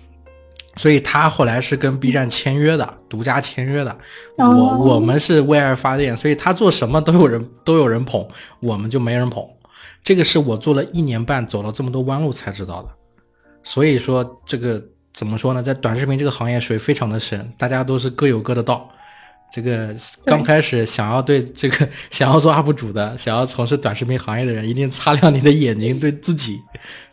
[0.78, 3.98] 所以他后来是跟 B 站签约的，独家签约的。
[4.38, 4.46] 我
[4.96, 8.26] 我们是为爱发电，所以他做什么都有人 都有人捧，
[8.60, 9.46] 我们就没人捧。
[10.04, 12.90] 这个是我做了一年半，走了这么多弯路才知道的。
[13.64, 14.82] 所以说这个
[15.14, 15.62] 怎么说呢？
[15.62, 18.90] 在短视频这个行业水非常的深，大家都是各有各的道。
[19.54, 26.62] 这个刚开始想要对这个 想要做 UP 主的，想要从事短视频行业的人，一定擦亮你的眼睛，对自己。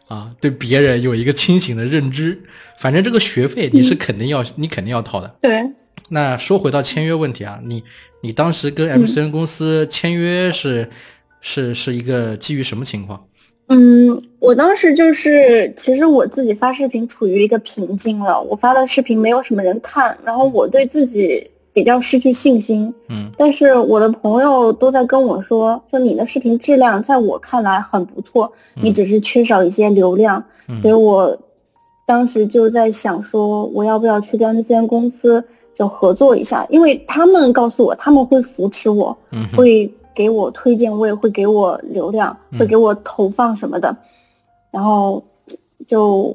[0.09, 2.43] 啊，对别人有一个清醒的认知，
[2.79, 5.37] 反正这个学费你是肯定要，你肯定要掏的。
[5.41, 5.63] 对。
[6.11, 7.85] 那说回到签约问题啊，你
[8.23, 10.89] 你当时跟 MCN 公司签约是
[11.41, 13.27] 是是一个基于什么情况？
[13.69, 21.51] 嗯，我当时就是其实我自己发视频处于一个瓶颈了，我发的视频没有什么人看，然后我对自己。
[21.79, 30.43] 比较失去信心，嗯，但是我的朋友都在跟我说，说你的视频质量在我看来很不错，你只是缺少一些流量，
[30.83, 31.39] 所以我
[32.05, 35.43] 当时就在想说，我要不要去跟这间公司
[35.75, 39.17] 就合作一下，因为他们告诉我他们会扶持我，
[39.57, 43.97] 会给我推荐位，会给我流量，会给我投放什么的，
[44.73, 45.23] 然后
[45.87, 46.35] 就。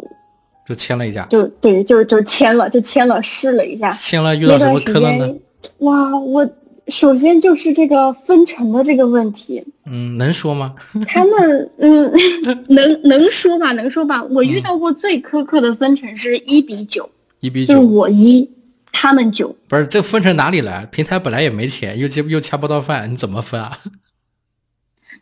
[0.67, 3.91] 就签了一下，就对，就就签了，就签了，试了一下。
[3.91, 5.36] 签了遇到什么坑了呢？
[5.80, 6.49] 哇，我
[6.88, 9.63] 首先就是这个分成的这个问题。
[9.86, 10.73] 嗯，能说吗？
[11.08, 12.13] 他们嗯，
[12.69, 14.23] 能能说吧，能说吧。
[14.23, 18.49] 我遇到过最苛刻的分成是一比九，一比九，就是我一，
[18.91, 19.56] 他们九。
[19.67, 20.86] 不是这分成哪里来？
[20.86, 23.78] 平台本来也没钱，又接又掐不到饭，你怎么分啊？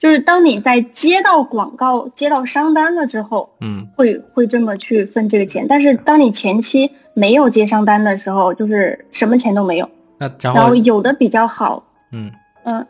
[0.01, 5.63] 就是当你在接到广告、接到商单了之后，嗯，会会这么去分这个钱。
[5.69, 9.87] 但是当你前期没有接商单的时候，就是什么钱都没有。
[10.17, 12.31] 那然后有的比较好，嗯
[12.65, 12.83] 嗯，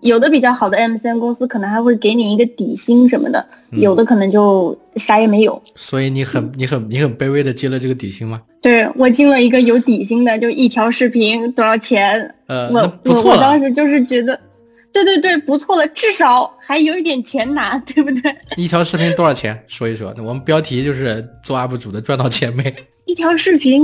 [0.00, 5.62] 有的比较好的 MCN 公司可能还会给你一个底薪什么的，有的可能就啥也没有。
[5.76, 8.42] 所以你很你很你很卑微的接了这个底薪吗？
[8.60, 12.34] 对我进了一个有底薪的，就一条视频多少钱？
[12.48, 14.36] 呃，我我我当时就是觉得。
[15.04, 18.34] 对对对，不错了，至少还有一点钱拿，对不对？
[18.56, 19.58] 一条视频多少钱？
[19.66, 20.14] 说一说。
[20.18, 22.74] 我们标题就是做 UP 主的赚到钱没？
[23.06, 23.82] 一条视频，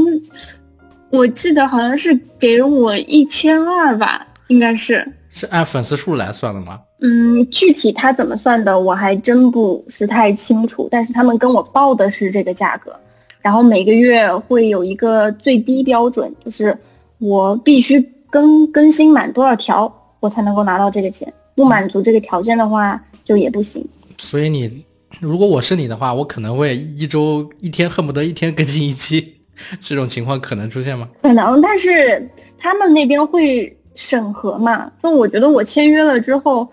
[1.11, 5.07] 我记得好像是给我一千二吧，应该是。
[5.31, 6.81] 是按粉丝数来算的吗？
[7.00, 10.88] 嗯，具体他怎么算的，我还真不是太清楚。
[10.90, 12.94] 但是他们跟我报的是这个价格，
[13.40, 16.77] 然后每个月会有一个最低标准，就是
[17.18, 18.00] 我必须
[18.31, 19.92] 更更新满多少条。
[20.24, 23.87] 我才能够拿到这个钱，不满足这个条件的话就也不行。
[24.16, 24.82] 所以你，
[25.20, 29.34] 如果我是你的话，我可能会一周一天恨不得一天更新一期，
[29.82, 31.06] 这种情况可能出现吗？
[31.20, 32.26] 可能，但是
[32.58, 34.90] 他们那边会审核嘛？
[35.02, 36.66] 就我觉得我签约了之后，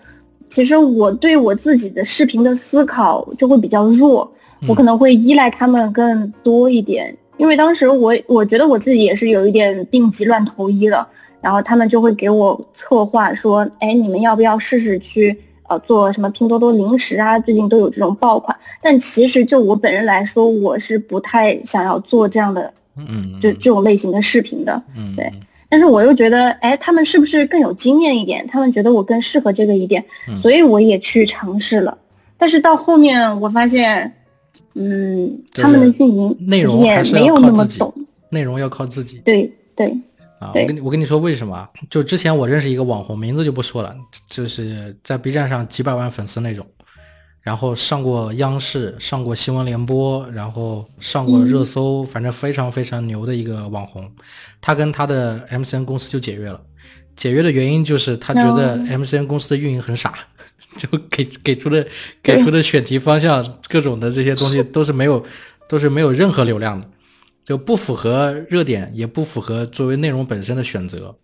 [0.48, 4.32] 其实我对我自己的视频的思考就会比较弱，
[4.66, 11.06] 我可能会依赖他们更多一点，因为当时我我觉得我自己也是有一点病急乱投医了。
[11.42, 15.36] 然后他们就会给我策划说，哎，你们要不要试试去
[15.68, 17.38] 呃做什么拼多多零食啊？
[17.40, 18.56] 最近都有这种爆款。
[18.80, 24.82] 但其实就我本人来说，我是不太想要做这样的，嗯，就这种类型的视频的。
[24.96, 25.30] 嗯，对。
[25.68, 28.46] 但是我又觉得，哎，他们是不是更有经验一点？
[28.46, 30.04] 他们觉得我更适合这个一点，
[30.40, 31.96] 所以我也去尝试了。
[32.36, 34.12] 但是到后面我发现，
[34.74, 37.92] 嗯，他们的运营内容也没有那么懂，
[38.28, 39.20] 内容要靠自己。
[39.24, 39.96] 对对。
[40.42, 41.68] 啊，我跟你我跟你说为什么？
[41.88, 43.94] 就之前我认识一个网红，名字就不说了，
[44.28, 46.66] 就是在 B 站上几百万粉丝那种，
[47.40, 54.10] 然后上过央视，上过新闻联播，然后上过热搜，反正非常非常牛的一个网红。
[54.60, 56.60] 他跟他的 MCN 公司就解约了，
[57.14, 60.14] 解约的原因就是他觉得 MCN 公司的运营很傻，
[60.76, 61.86] 就给给出的
[62.22, 65.24] 给出的选题方向，各种的这些东西 都是没有
[65.68, 66.88] 都是没有任何流量的。
[67.44, 71.16] 就不符合热点，也不符合作为内容本身的选择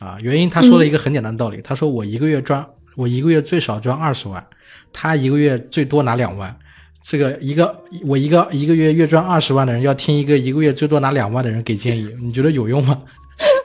[0.00, 0.16] 啊。
[0.20, 4.44] 原因他说了一个很简单的道理，他说我一个月赚，我一个月最少赚二十万，
[4.92, 6.56] 他一个月最多拿两万。
[7.04, 13.02] 这个一个我一个一个月月赚二十万的人要听一个一个月最多拿两万的人给建议，你觉得有用吗？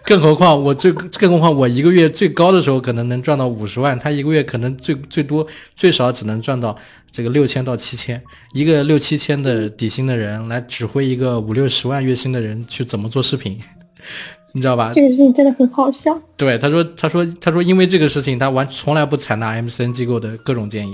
[0.03, 5.45] 更何况我最更何况我一个月最高的时候可能能赚到五十万，他一个月可能最最多
[5.75, 6.75] 最少只能赚到
[7.11, 8.21] 这个六千到七千，
[8.53, 13.59] 一个六七千的底薪的人来指挥一个五六十万月薪的人去怎么做视频，
[14.53, 14.91] 你知道吧？
[14.95, 16.19] 这个事情真的很好笑。
[16.35, 20.93] 对，他说他说他说因为这个事情他完从来不采纳 MCN 机构的各种建议。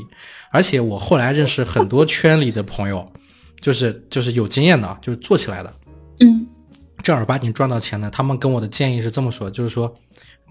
[0.52, 3.12] 而且我后来认识很多圈里的朋友，
[3.60, 5.74] 就是就是有经验的，就是做起来的，
[6.20, 6.46] 嗯，
[7.04, 8.10] 正儿八经赚到钱的。
[8.10, 9.94] 他们跟我的建议是这么说，就是说，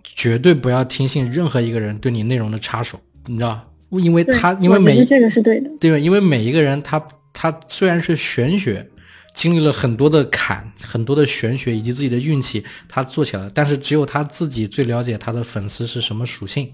[0.05, 8.89] 绝对不要听信任何一个人对你内容的插手，你知道因为他因为每这个是对的，对因为每一个人他他虽然是玄学，
[9.35, 16.73] 经历了很多的坎，很多的玄学以及自己的运气，他做起来了，但是只有他自己最了解他的粉丝是什么属性。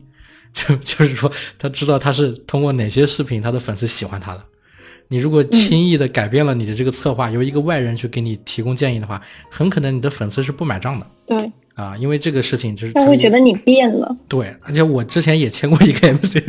[0.55, 4.43] 就就是说，他知道他是通过哪些视频，他的粉丝喜欢他的。
[5.09, 11.07] 你如果轻易的改变了你的这个策划，由一个外人去给你提供建议的话，很可能你的粉丝是不买账的。
[11.27, 14.17] 对啊，因为这个事情就是他会觉得你变了。
[14.29, 16.43] 对，而且我之前也签过一个 MC，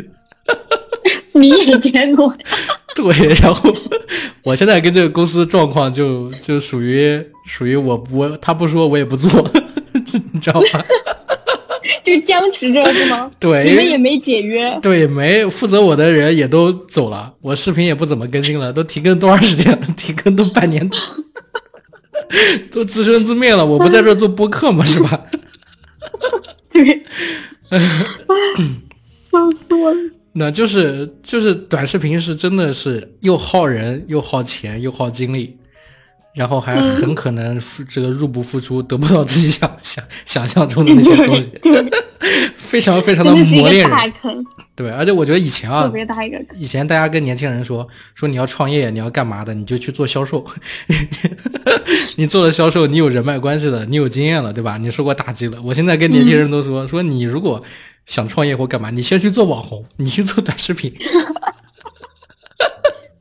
[1.34, 2.36] 你也签过？
[2.95, 3.74] 对，然后
[4.43, 9.49] 我现在跟这个公司状况就就属于属于我我他不说我也不做，
[10.34, 10.68] 你知道吗？
[12.04, 13.30] 就僵持着是吗？
[13.39, 14.80] 对，你们也没解约。
[14.82, 19.80] 对，没负责我的人也都走了，我视频也不怎么更新了，都停更多长时间了？
[19.97, 21.00] 停更都半年多，
[22.72, 23.66] 都自生自灭了。
[23.66, 24.86] 我不在这做播客吗？
[24.86, 25.26] 是吧？
[26.72, 27.04] 对，
[29.30, 30.00] 笑死我了。
[30.34, 35.58] 那就是就是短视频是真的是又耗人又耗钱又耗精力。
[36.34, 41.51] 然后还很可能付这个入不敷出，得不到自己想想想象中的那些东西，
[42.57, 44.13] 非常非常的磨练人。
[44.75, 50.45] 对，而且我觉得以前啊，特别大一个以前大家跟年轻人说说你要创业，你要干嘛的，你就去做销售。
[52.15, 54.77] 你做了销售，你有人脉关系了，你有经验了，对吧？
[54.77, 55.59] 你受过打击了。
[55.63, 57.61] 我现在跟年轻人都说说你如果
[58.05, 60.93] 想创业或干嘛，你先去做网红，你去做短视频。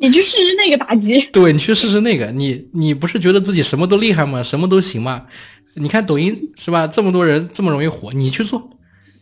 [0.01, 4.42] 你去试试那个打击， 对你去试试那个，你你不是觉得自己什么都厉害吗？
[4.42, 5.26] 什么都行吗？
[5.74, 6.86] 你看抖音是吧？
[6.86, 8.70] 这么多人这么容易火，你去做，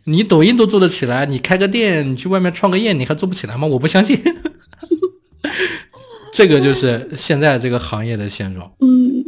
[0.05, 3.67] 你抖音都做得起来，你开个店，你去外面创个业，你还做不起来吗？
[3.67, 4.19] 我不相信。
[6.31, 8.71] 这个就是现在这个行业的现状。
[8.79, 9.23] 嗯，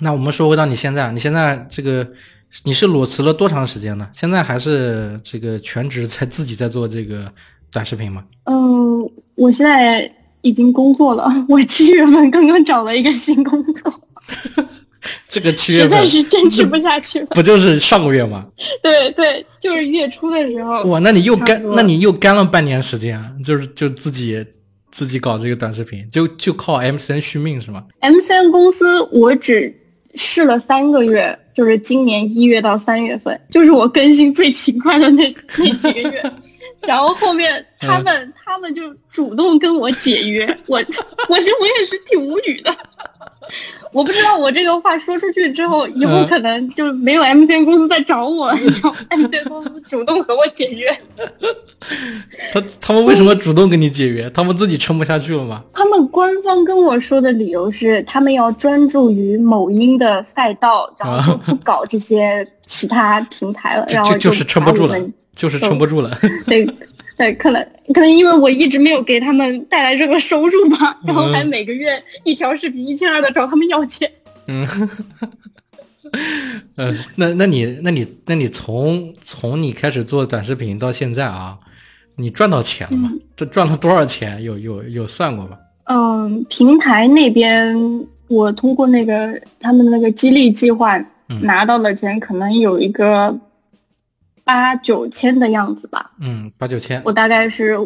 [0.00, 2.10] 那我们说回到你现在，你现在这个
[2.64, 4.08] 你是裸辞了多长时间呢？
[4.14, 7.30] 现在还是这个全职在自己在做这个
[7.70, 8.24] 短视频吗？
[8.44, 10.10] 嗯，我现在。
[10.42, 13.92] 已经工作了， 我七月份刚刚找了一个新工作。
[15.26, 17.26] 这个七月份实在是坚持不下去了。
[17.30, 18.46] 不就是上个月吗？
[18.82, 20.82] 对对，就是月初的时候。
[20.84, 23.32] 哇，那你又干，那你又干了半年时间啊？
[23.42, 24.44] 就是就自己
[24.90, 29.74] 自己搞这个短视频，就就靠 MCN 续命是吗？MCN 公司我只
[30.14, 36.32] 试了三个月，就是今年一月到三月份，就是我更新最勤快的那那几个月。
[36.82, 40.78] 然后后面他们他们就主动跟我解约，我
[41.28, 42.74] 我我也是挺无语的。
[43.92, 51.00] 我不知道我这个话说出去之后，以后可能就没有 MCN 公司再找我，然后 MCN 公司主动和我解约。
[52.52, 54.30] 他他们为什么主动跟你解约？
[54.30, 55.64] 他们自己撑不下去了吗？
[55.72, 64.96] 他们官方跟我说的理由是，他们要专注于某音的赛道，然后不搞这些其他平台了， 然后就是撑不住了。
[65.34, 66.10] 就是撑不住了，
[66.46, 66.66] 对，
[67.16, 67.62] 对，可能
[67.94, 74.10] 可能因为我一直没有给他们带来任何收入吧，然后还每个月一条视频一千二的找他们要钱。
[74.46, 74.66] 嗯，
[76.76, 81.56] 呃，那那你那你那你从从你开始做短视频到现在啊，
[82.16, 83.10] 你赚到钱了吗？
[83.36, 84.42] 这赚了多少钱？
[84.42, 85.56] 有有有算过吗？
[85.84, 90.98] 嗯，平台那边我通过那个他们的那个激励计划
[91.42, 93.38] 拿到的钱，可能有一个。
[94.50, 97.78] 八九千的样子吧，嗯，八九千，我大概是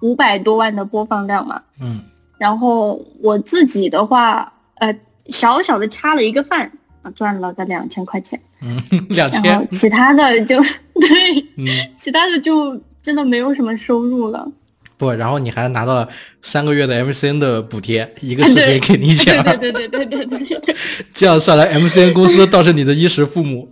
[0.00, 2.00] 五百多万的播放量嘛，嗯，
[2.38, 4.96] 然后我自己的话，呃，
[5.26, 6.70] 小小的插了一个饭，
[7.02, 10.60] 啊，赚了个两千块钱，嗯， 两千，然后其他的就
[11.00, 11.66] 对，嗯，
[11.98, 14.46] 其他的就真的没有什么收入了。
[14.96, 16.08] 不，然后你还拿到了
[16.42, 20.76] 三个月的 MCN 的补贴， 一个视频给你钱，对对对对对对对，
[21.12, 23.68] 这样算来，MCN 公司倒是你的衣食父母。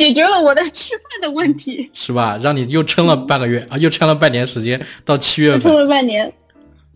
[0.00, 2.40] 解决了我的吃饭的问题，是吧？
[2.42, 6.32] 让你又撑了半个月啊，又撑了半年时间，到七月份撑了半年，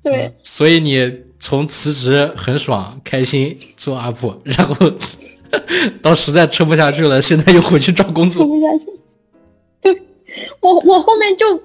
[0.03, 0.33] 对。
[0.43, 4.91] 所以你从辞职很爽开心做 UP， 然后
[6.01, 8.43] 到实在撑不下去了，现在又回去找工作。
[8.43, 8.85] 撑不下去。
[9.83, 10.03] 对，
[10.61, 11.63] 我我后面就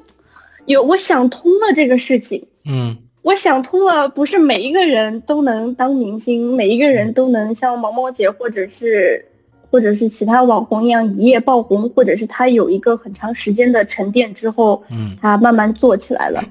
[0.66, 2.46] 有我想通了这个事情。
[2.66, 9.26] 嗯我想通了，不是每一个人都能当明星，每一个人都能像毛毛姐或者是
[9.72, 16.44] 或者是其他网红一样一夜爆红，或者是他有一个很长时间的沉淀之后，嗯他慢慢做起来了。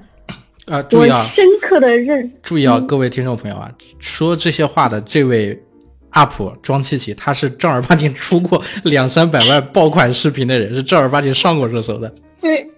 [0.65, 5.59] 啊，注意啊，深刻的认注意啊，各位听众朋友啊，说这些话的这位
[6.11, 12.13] UP 庄七七，他是正儿八经出过两三百万爆款视频的人，是正儿八经上过热搜的。
[12.39, 12.69] 对，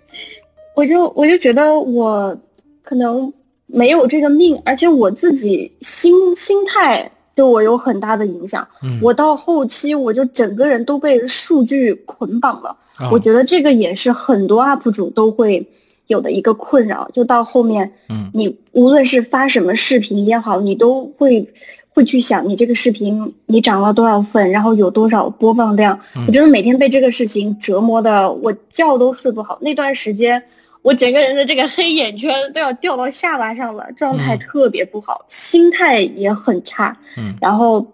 [0.74, 2.38] 我就我就觉得我
[2.82, 3.34] 可能
[3.68, 8.68] 没有这个命，而且我自己心心态对我有很大的影响。
[8.84, 12.76] 嗯我到后期我就整个人都被数据捆绑了。
[12.98, 15.66] 啊我觉得这个也是很多 UP 主都会
[16.08, 21.48] 有的一个困扰，就到后面，嗯你无论是发什么视频也好，你都会
[21.94, 25.98] 会去想你这个视频你涨了多少粉，然后有多少播放量。
[26.16, 29.58] 嗯我真的每天被这个事情折磨的，我觉都睡不好。
[29.62, 30.44] 那段时间，
[30.82, 36.98] 我整个人的这个黑眼圈都要掉到下巴上了，状态嗯特别不好，心态也很差。
[37.18, 37.86] 嗯然后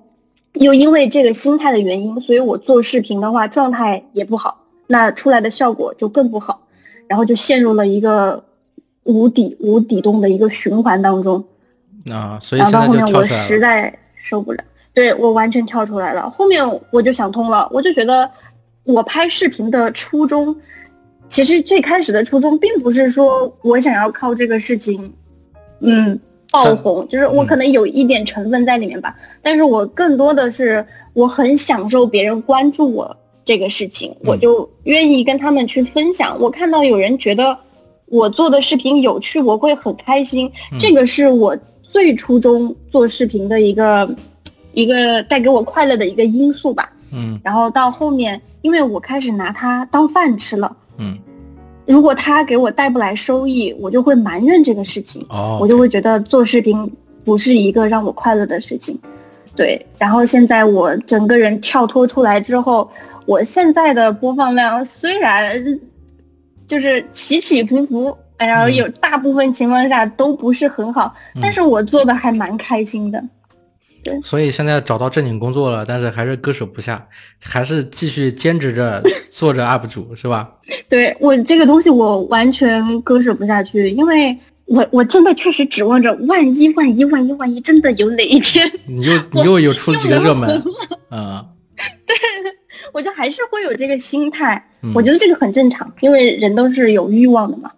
[0.53, 6.61] 又因为这个心态的原因，所以我做视频的话状态也不好，那出来的效果就更不好，
[7.07, 8.43] 然后就陷入了一个
[9.03, 11.43] 无底无底洞的一个循环当中。
[12.11, 13.23] 啊，所以然后到后面我。
[13.25, 14.63] 实在受不了，
[14.93, 16.29] 对我完全跳出来了。
[16.29, 18.29] 后面我就想通了，我就觉得
[18.83, 20.55] 我拍视频的初衷，
[21.29, 25.13] 其实最开始的初衷并不是说我想要靠这个事情，
[25.81, 26.19] 嗯，
[26.51, 36.37] 爆红，就是我嗯可能有一点成分在里面吧，但是我更多的是我很享受别人关注我这个事情，我嗯就愿意跟他们去分享。
[36.39, 37.57] 我看到有人觉得
[38.05, 44.15] 我做的视频有趣，我会很开心，嗯这个是我最初衷做视频的一个
[44.73, 46.93] 一个带给我快乐的一个因素吧。
[47.11, 51.17] 嗯然后到后面，因为我开始拿它当饭吃了，嗯，
[51.85, 55.25] 如果它给我带不来收益，我就会埋怨这个事情。
[55.29, 56.91] 哦，我就会觉得做视频
[57.23, 58.97] 不是一个让我快乐的事情。
[59.55, 62.89] 对，然后现在我整个人跳脱出来之后，
[63.25, 65.79] 我现在的播放量虽然
[66.67, 73.23] 就是起起伏伏，然后有大部分情况下都不是很好，嗯但是我做的还蛮开心的。
[74.23, 77.07] 所以现在找到正经工作了，但是还是割舍不下，
[77.41, 79.01] 还是继续兼职着
[79.31, 80.49] 做着 UP 主，是吧？
[80.89, 90.49] 对我这个东西我完全割舍不下去，因为我我真的确实指望着万一万一万一万一真的有哪一天 你又你又有出了几个热门，
[91.09, 91.45] 啊、
[92.05, 92.15] 对
[92.93, 94.91] 我就还是会有这个心态，嗯。
[94.95, 97.69] 我觉得这个很正常，因为人都是有欲望的嘛，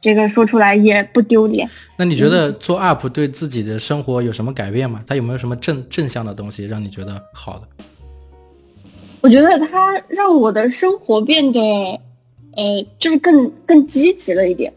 [0.00, 1.68] 这个说出来也不丢脸。
[1.96, 5.02] 那你觉得做 UP 对自己的生活有什么改变吗？
[5.06, 7.68] 它有没有什么正正向的东西让你觉得好的？
[9.20, 11.60] 我觉得它让我的生活变得，
[12.56, 14.72] 呃，就是更更积极了一点。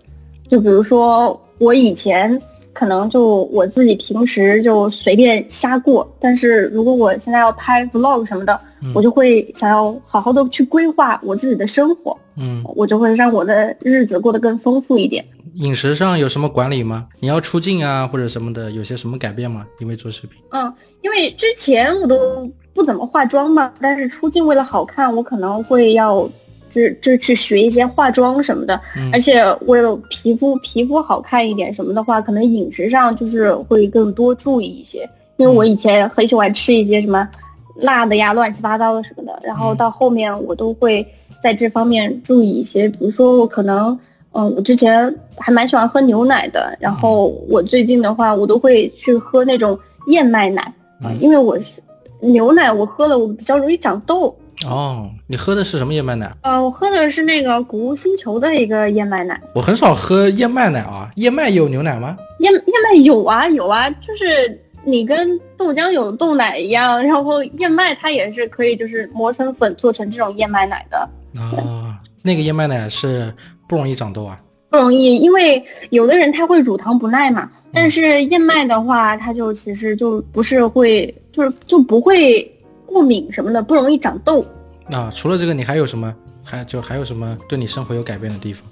[0.49, 2.41] 就比如说，我以前
[2.74, 15.24] 可能就我自己平时就随便瞎过，但是如果我现在要拍 vlog 什么的，嗯我就会想要好好的去规划我自己的生活，嗯，我就会让我的日子过得更丰富一点。
[15.55, 17.07] 饮食上有什么管理吗？
[17.19, 19.67] 你要出镜啊或者什么的，有些什么改变吗？
[19.80, 20.41] 因为做视频。
[20.49, 26.28] 嗯，因为之前我都不怎么化妆嘛，但是出镜为了好看，我可能会要
[26.74, 29.09] 就就去学一些化妆什么的，嗯。
[29.13, 37.28] 而且为了皮肤皮肤好看一点什么的话，可能饮食上就是会更多注意一些，因为我以前很喜欢吃一些什么
[37.76, 39.78] 辣的呀、乱七八糟的什么的，然后嗯。
[39.78, 41.05] 到后面我都会
[41.43, 43.97] 在这方面注意一些，比如说我可能。
[44.36, 50.74] 嗯，我之前还蛮喜欢喝牛奶的，然后我最近的话，我都会去喝那种燕麦奶。
[51.19, 51.74] 因为我是
[52.19, 54.36] 牛奶，我喝了我比较容易长痘。
[54.66, 56.32] 哦，你喝的是什么燕麦奶？
[56.41, 59.41] 呃，我喝的是那个谷物星球的一个燕麦奶。
[59.54, 62.18] 我很少喝燕麦奶啊，燕麦也有牛奶吗？
[62.39, 73.34] 燕燕麦有啊有啊，就是你跟豆浆有豆奶一样，然后燕麦它也是可以就是磨成粉做成这种燕麦奶的，啊，那个燕麦奶是
[73.68, 74.39] 不容易长痘啊。
[74.70, 82.51] 不容易，因为有的人他会乳糖不耐嘛，但是燕麦的话，它就其实就不是会就是就不会
[82.94, 84.46] 过敏什么的，不容易长痘。
[84.91, 86.14] 啊，除了这个，你还有什么？
[86.46, 88.66] 还就还有什么对你生活有改变的地方？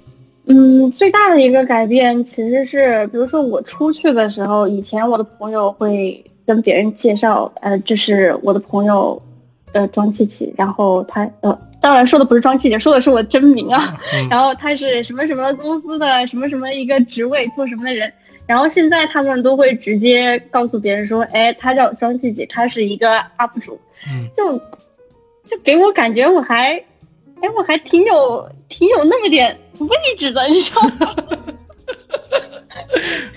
[0.44, 9.20] 嗯，最大的一个改变其实是，比如说我出去的时候，以前我的朋友会跟别人介绍，呃，这是我的朋友，
[9.72, 18.12] 呃，庄琪琪，然后他，呃，当然说的不是庄琪琪，说的是我真名啊，嗯 然后他是什么什么公司的什么什么一个职位，做什么的人，
[18.44, 24.58] 然后现在他们都会直接告诉别人说，哎，他叫庄季季，他是一个 UP 主，嗯，就
[25.48, 26.72] 就给我感觉我还，
[27.40, 31.16] 哎，我还挺有挺有那么点位置的，你知道吗？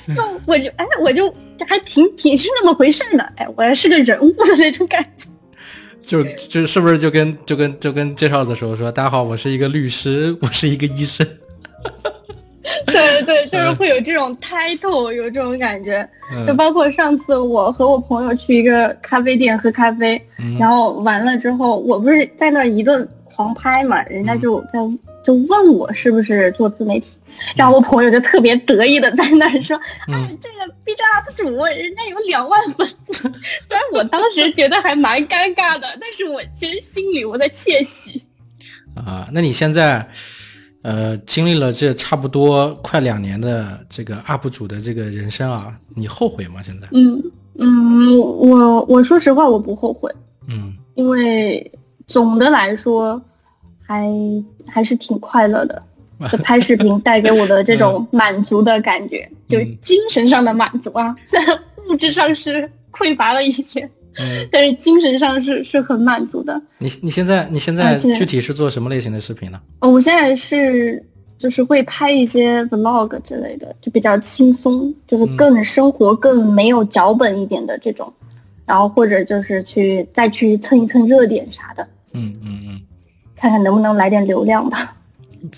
[0.16, 1.34] 就我就哎，我就
[1.68, 5.30] 还挺挺是那么回事的，哎，我还是个人物的那种感觉。
[6.01, 11.28] 就就是不是就跟就跟就跟介绍的时候说，大家好，我是一个律师，我是一个医生。
[12.88, 16.07] 对对，就是会有这种 title，有这种感觉。
[16.32, 16.45] 嗯。
[16.47, 20.57] 就包括上次我和我朋友去一个咖啡店喝咖啡，嗯。
[20.57, 24.80] 然后完了之后，我不是在那儿一顿狂拍嘛，人家就在
[25.24, 27.07] 就问我是不是做自媒体，
[27.55, 29.76] 然后我朋友就特别得意的在那儿说，
[30.07, 33.13] 哎嗯，这个 B 站 UP 主人家有两万粉丝，
[33.68, 38.24] 虽然我当时觉得还蛮尴尬的，但是我其实心里我在窃喜。
[38.95, 40.07] 啊，那你现在
[40.86, 46.62] 呃经历了这差不多快两年的这个 UP 主的这个人生啊，你后悔吗？
[46.62, 46.88] 现在？
[46.92, 47.20] 嗯
[47.58, 50.12] 嗯，我我说实话我不后悔，
[50.48, 51.72] 嗯因为
[52.08, 53.20] 总的来说
[53.82, 54.08] 还
[54.68, 55.82] 还是挺快乐的。
[56.32, 61.40] 就 拍视频带给我的这种满足的感觉，就嗯精神上的满足啊，在
[61.90, 66.61] 物质上是匮乏了一些，嗯，但是精神上是是很满足的。
[66.78, 69.59] 你你现在你现在具体是做什么类型的视频呢？
[69.80, 71.03] 哦，我现在是
[71.38, 78.11] 就是会拍一些 vlog 之类的，就比较轻松，就是更生活、更没有脚本一点的这种，
[78.66, 82.82] 然后或者就是去再去蹭一蹭热点啥的，嗯嗯嗯。
[83.36, 84.95] 看看能不能来点流量吧。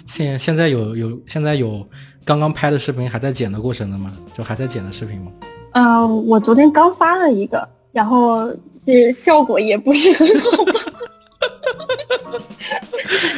[0.06, 1.88] 现现在有有现在有
[2.26, 4.18] 刚刚拍的视频还在剪的过程的吗？
[4.34, 5.32] 就还在剪的视频吗？
[5.74, 8.52] 嗯、我昨天刚发了一个，然后
[8.86, 10.74] 这效果也不是很好吧，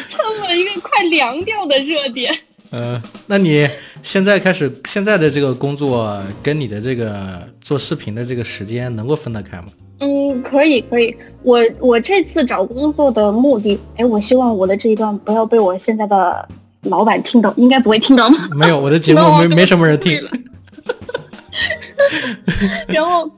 [0.09, 2.33] 蹭了一个快凉掉的热点。
[2.71, 3.67] 呃，那你
[4.03, 9.69] 现在开始现在的这个工作跟你的这个做视频的这个时间能够分得开吗？
[10.01, 11.15] 嗯，可以可以。
[11.41, 16.47] 我我这次找工作的目的，哎，我希望我的这一段不要被我现在的
[16.83, 18.35] 老板听到，应该不会听到吧？
[18.55, 20.21] 没有，我的节目没没什么人听
[22.87, 23.29] 然后，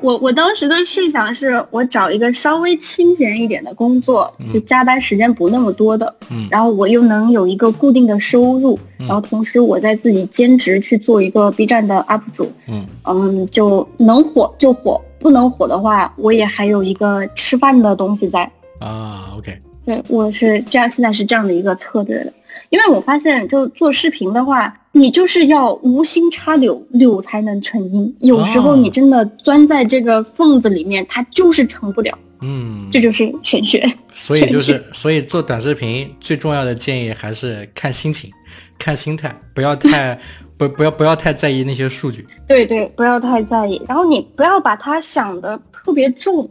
[0.00, 6.46] 我我当时的设想是我找一个稍微清闲一点的工作，就加班时间不那么多的，嗯。
[6.50, 9.06] 然后我又能有一个固定的收入，嗯。
[9.06, 12.86] 然后同时我在自己兼职去做一个 B 站的 UP 主，嗯。
[13.04, 18.50] 嗯，就能火就火，不能火的话，我也还有一个吃饭的东西在。
[18.78, 19.58] 啊，OK，
[19.90, 22.32] 对，我是这样，现在是这样的一个策略的，
[22.68, 28.14] 因为我发现，就做视频的话，你就是要无心插柳，柳才能成荫。
[28.20, 33.84] 有时候哦你真的钻在这个缝子里面，它就是成不了，嗯，这就是玄学。
[34.14, 38.30] 所以就是所以做短视频最重要的建议还是看心情，
[38.78, 40.16] 看心态，不要太
[40.56, 42.24] 不不要不要太在意那些数据。
[42.46, 46.48] 对对，不要太在意，然后你不要把它想的特别重。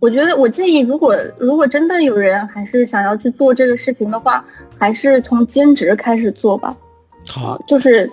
[0.00, 4.44] 我觉得，我建议，如果如果真的有人还是想要去做这个事情的话，
[4.78, 6.76] 还是从兼职开始做吧。
[7.28, 8.10] 好啊，，就是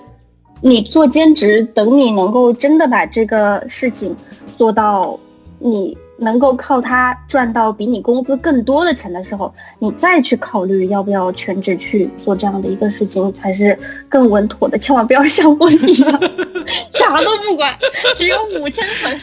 [0.62, 4.16] 你做兼职，等你能够真的把这个事情
[4.58, 5.18] 做到，
[5.60, 13.78] 你能够靠它赚到比你工资更多的钱的时候，你再去考虑要不要全职去做这样的一个事情，才是
[14.10, 14.76] 更稳妥的。
[14.78, 16.12] 千万不要像我一样，
[16.94, 17.72] 啥都不管，
[18.18, 19.20] 只有五千粉，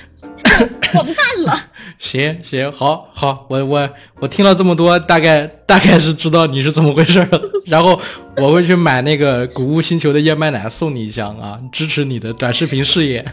[0.95, 1.67] 我不干了。
[1.99, 3.89] 行行，好好，我我
[4.21, 7.41] 我听了这么多，大概大概是知道你是怎么回事了。
[7.67, 7.99] 然后
[8.37, 13.25] 我会去买那个谷物星球的燕麦奶送你一箱啊，支持你的短视频事业。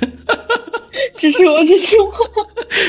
[1.18, 2.12] 支持我，支持我。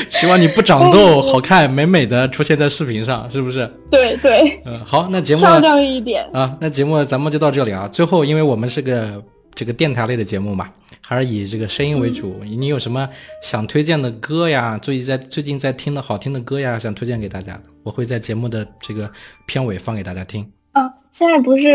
[0.09, 3.69] 希望你不长痘，好看美美的出现在视频上，是不是？
[3.89, 6.25] 对对，嗯，好，那节目漂亮一点。
[6.31, 7.89] 啊，那节目咱们就到这里啊。
[7.91, 9.21] 最后，因为我们是个
[9.53, 10.69] 这个电台类的节目嘛，
[11.11, 12.39] 还是以这个声音为主。
[12.45, 13.09] 你有什么
[13.43, 14.77] 想推荐的歌呀？
[14.77, 19.11] 最近在最近在听的好听的歌呀，想推荐给大家的，我会在节目的这个
[19.45, 20.49] 片尾放给大家听。
[20.71, 21.67] 啊，现在不是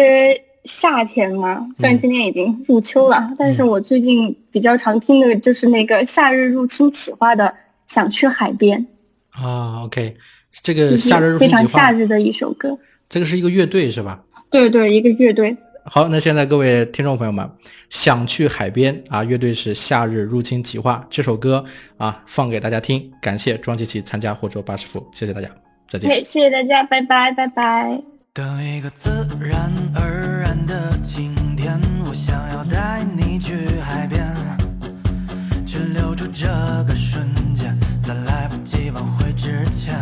[0.65, 1.69] 夏天吗？
[1.77, 7.45] 虽然今天已经入秋了，但是我最近比较常听的就是那个《夏日入侵企划》的
[7.95, 8.87] 《想去海边
[9.33, 10.17] 啊，OK，
[10.63, 12.79] 这》，个夏日入侵非常夏日的一首歌。
[13.07, 14.25] 这个是一个乐队是吧？
[14.49, 15.55] 对对，一个乐队。
[15.89, 17.49] 好，那现在各位听众朋友们，
[17.91, 21.65] 想去海边啊，乐队是夏日入侵企划这首歌
[21.97, 23.09] 啊，放给大家听。
[23.23, 25.49] 感谢庄琪琪参加活捉八十伏，谢谢大家，
[25.89, 26.11] 再见。
[26.11, 28.03] 嘿，谢谢大家，拜拜，拜拜。
[28.33, 29.11] 等一个自
[29.41, 34.27] 然而然的晴天，我想要带你去海边，
[35.65, 36.49] 去留住这
[36.89, 39.95] 个瞬间，在来不及挽回之前。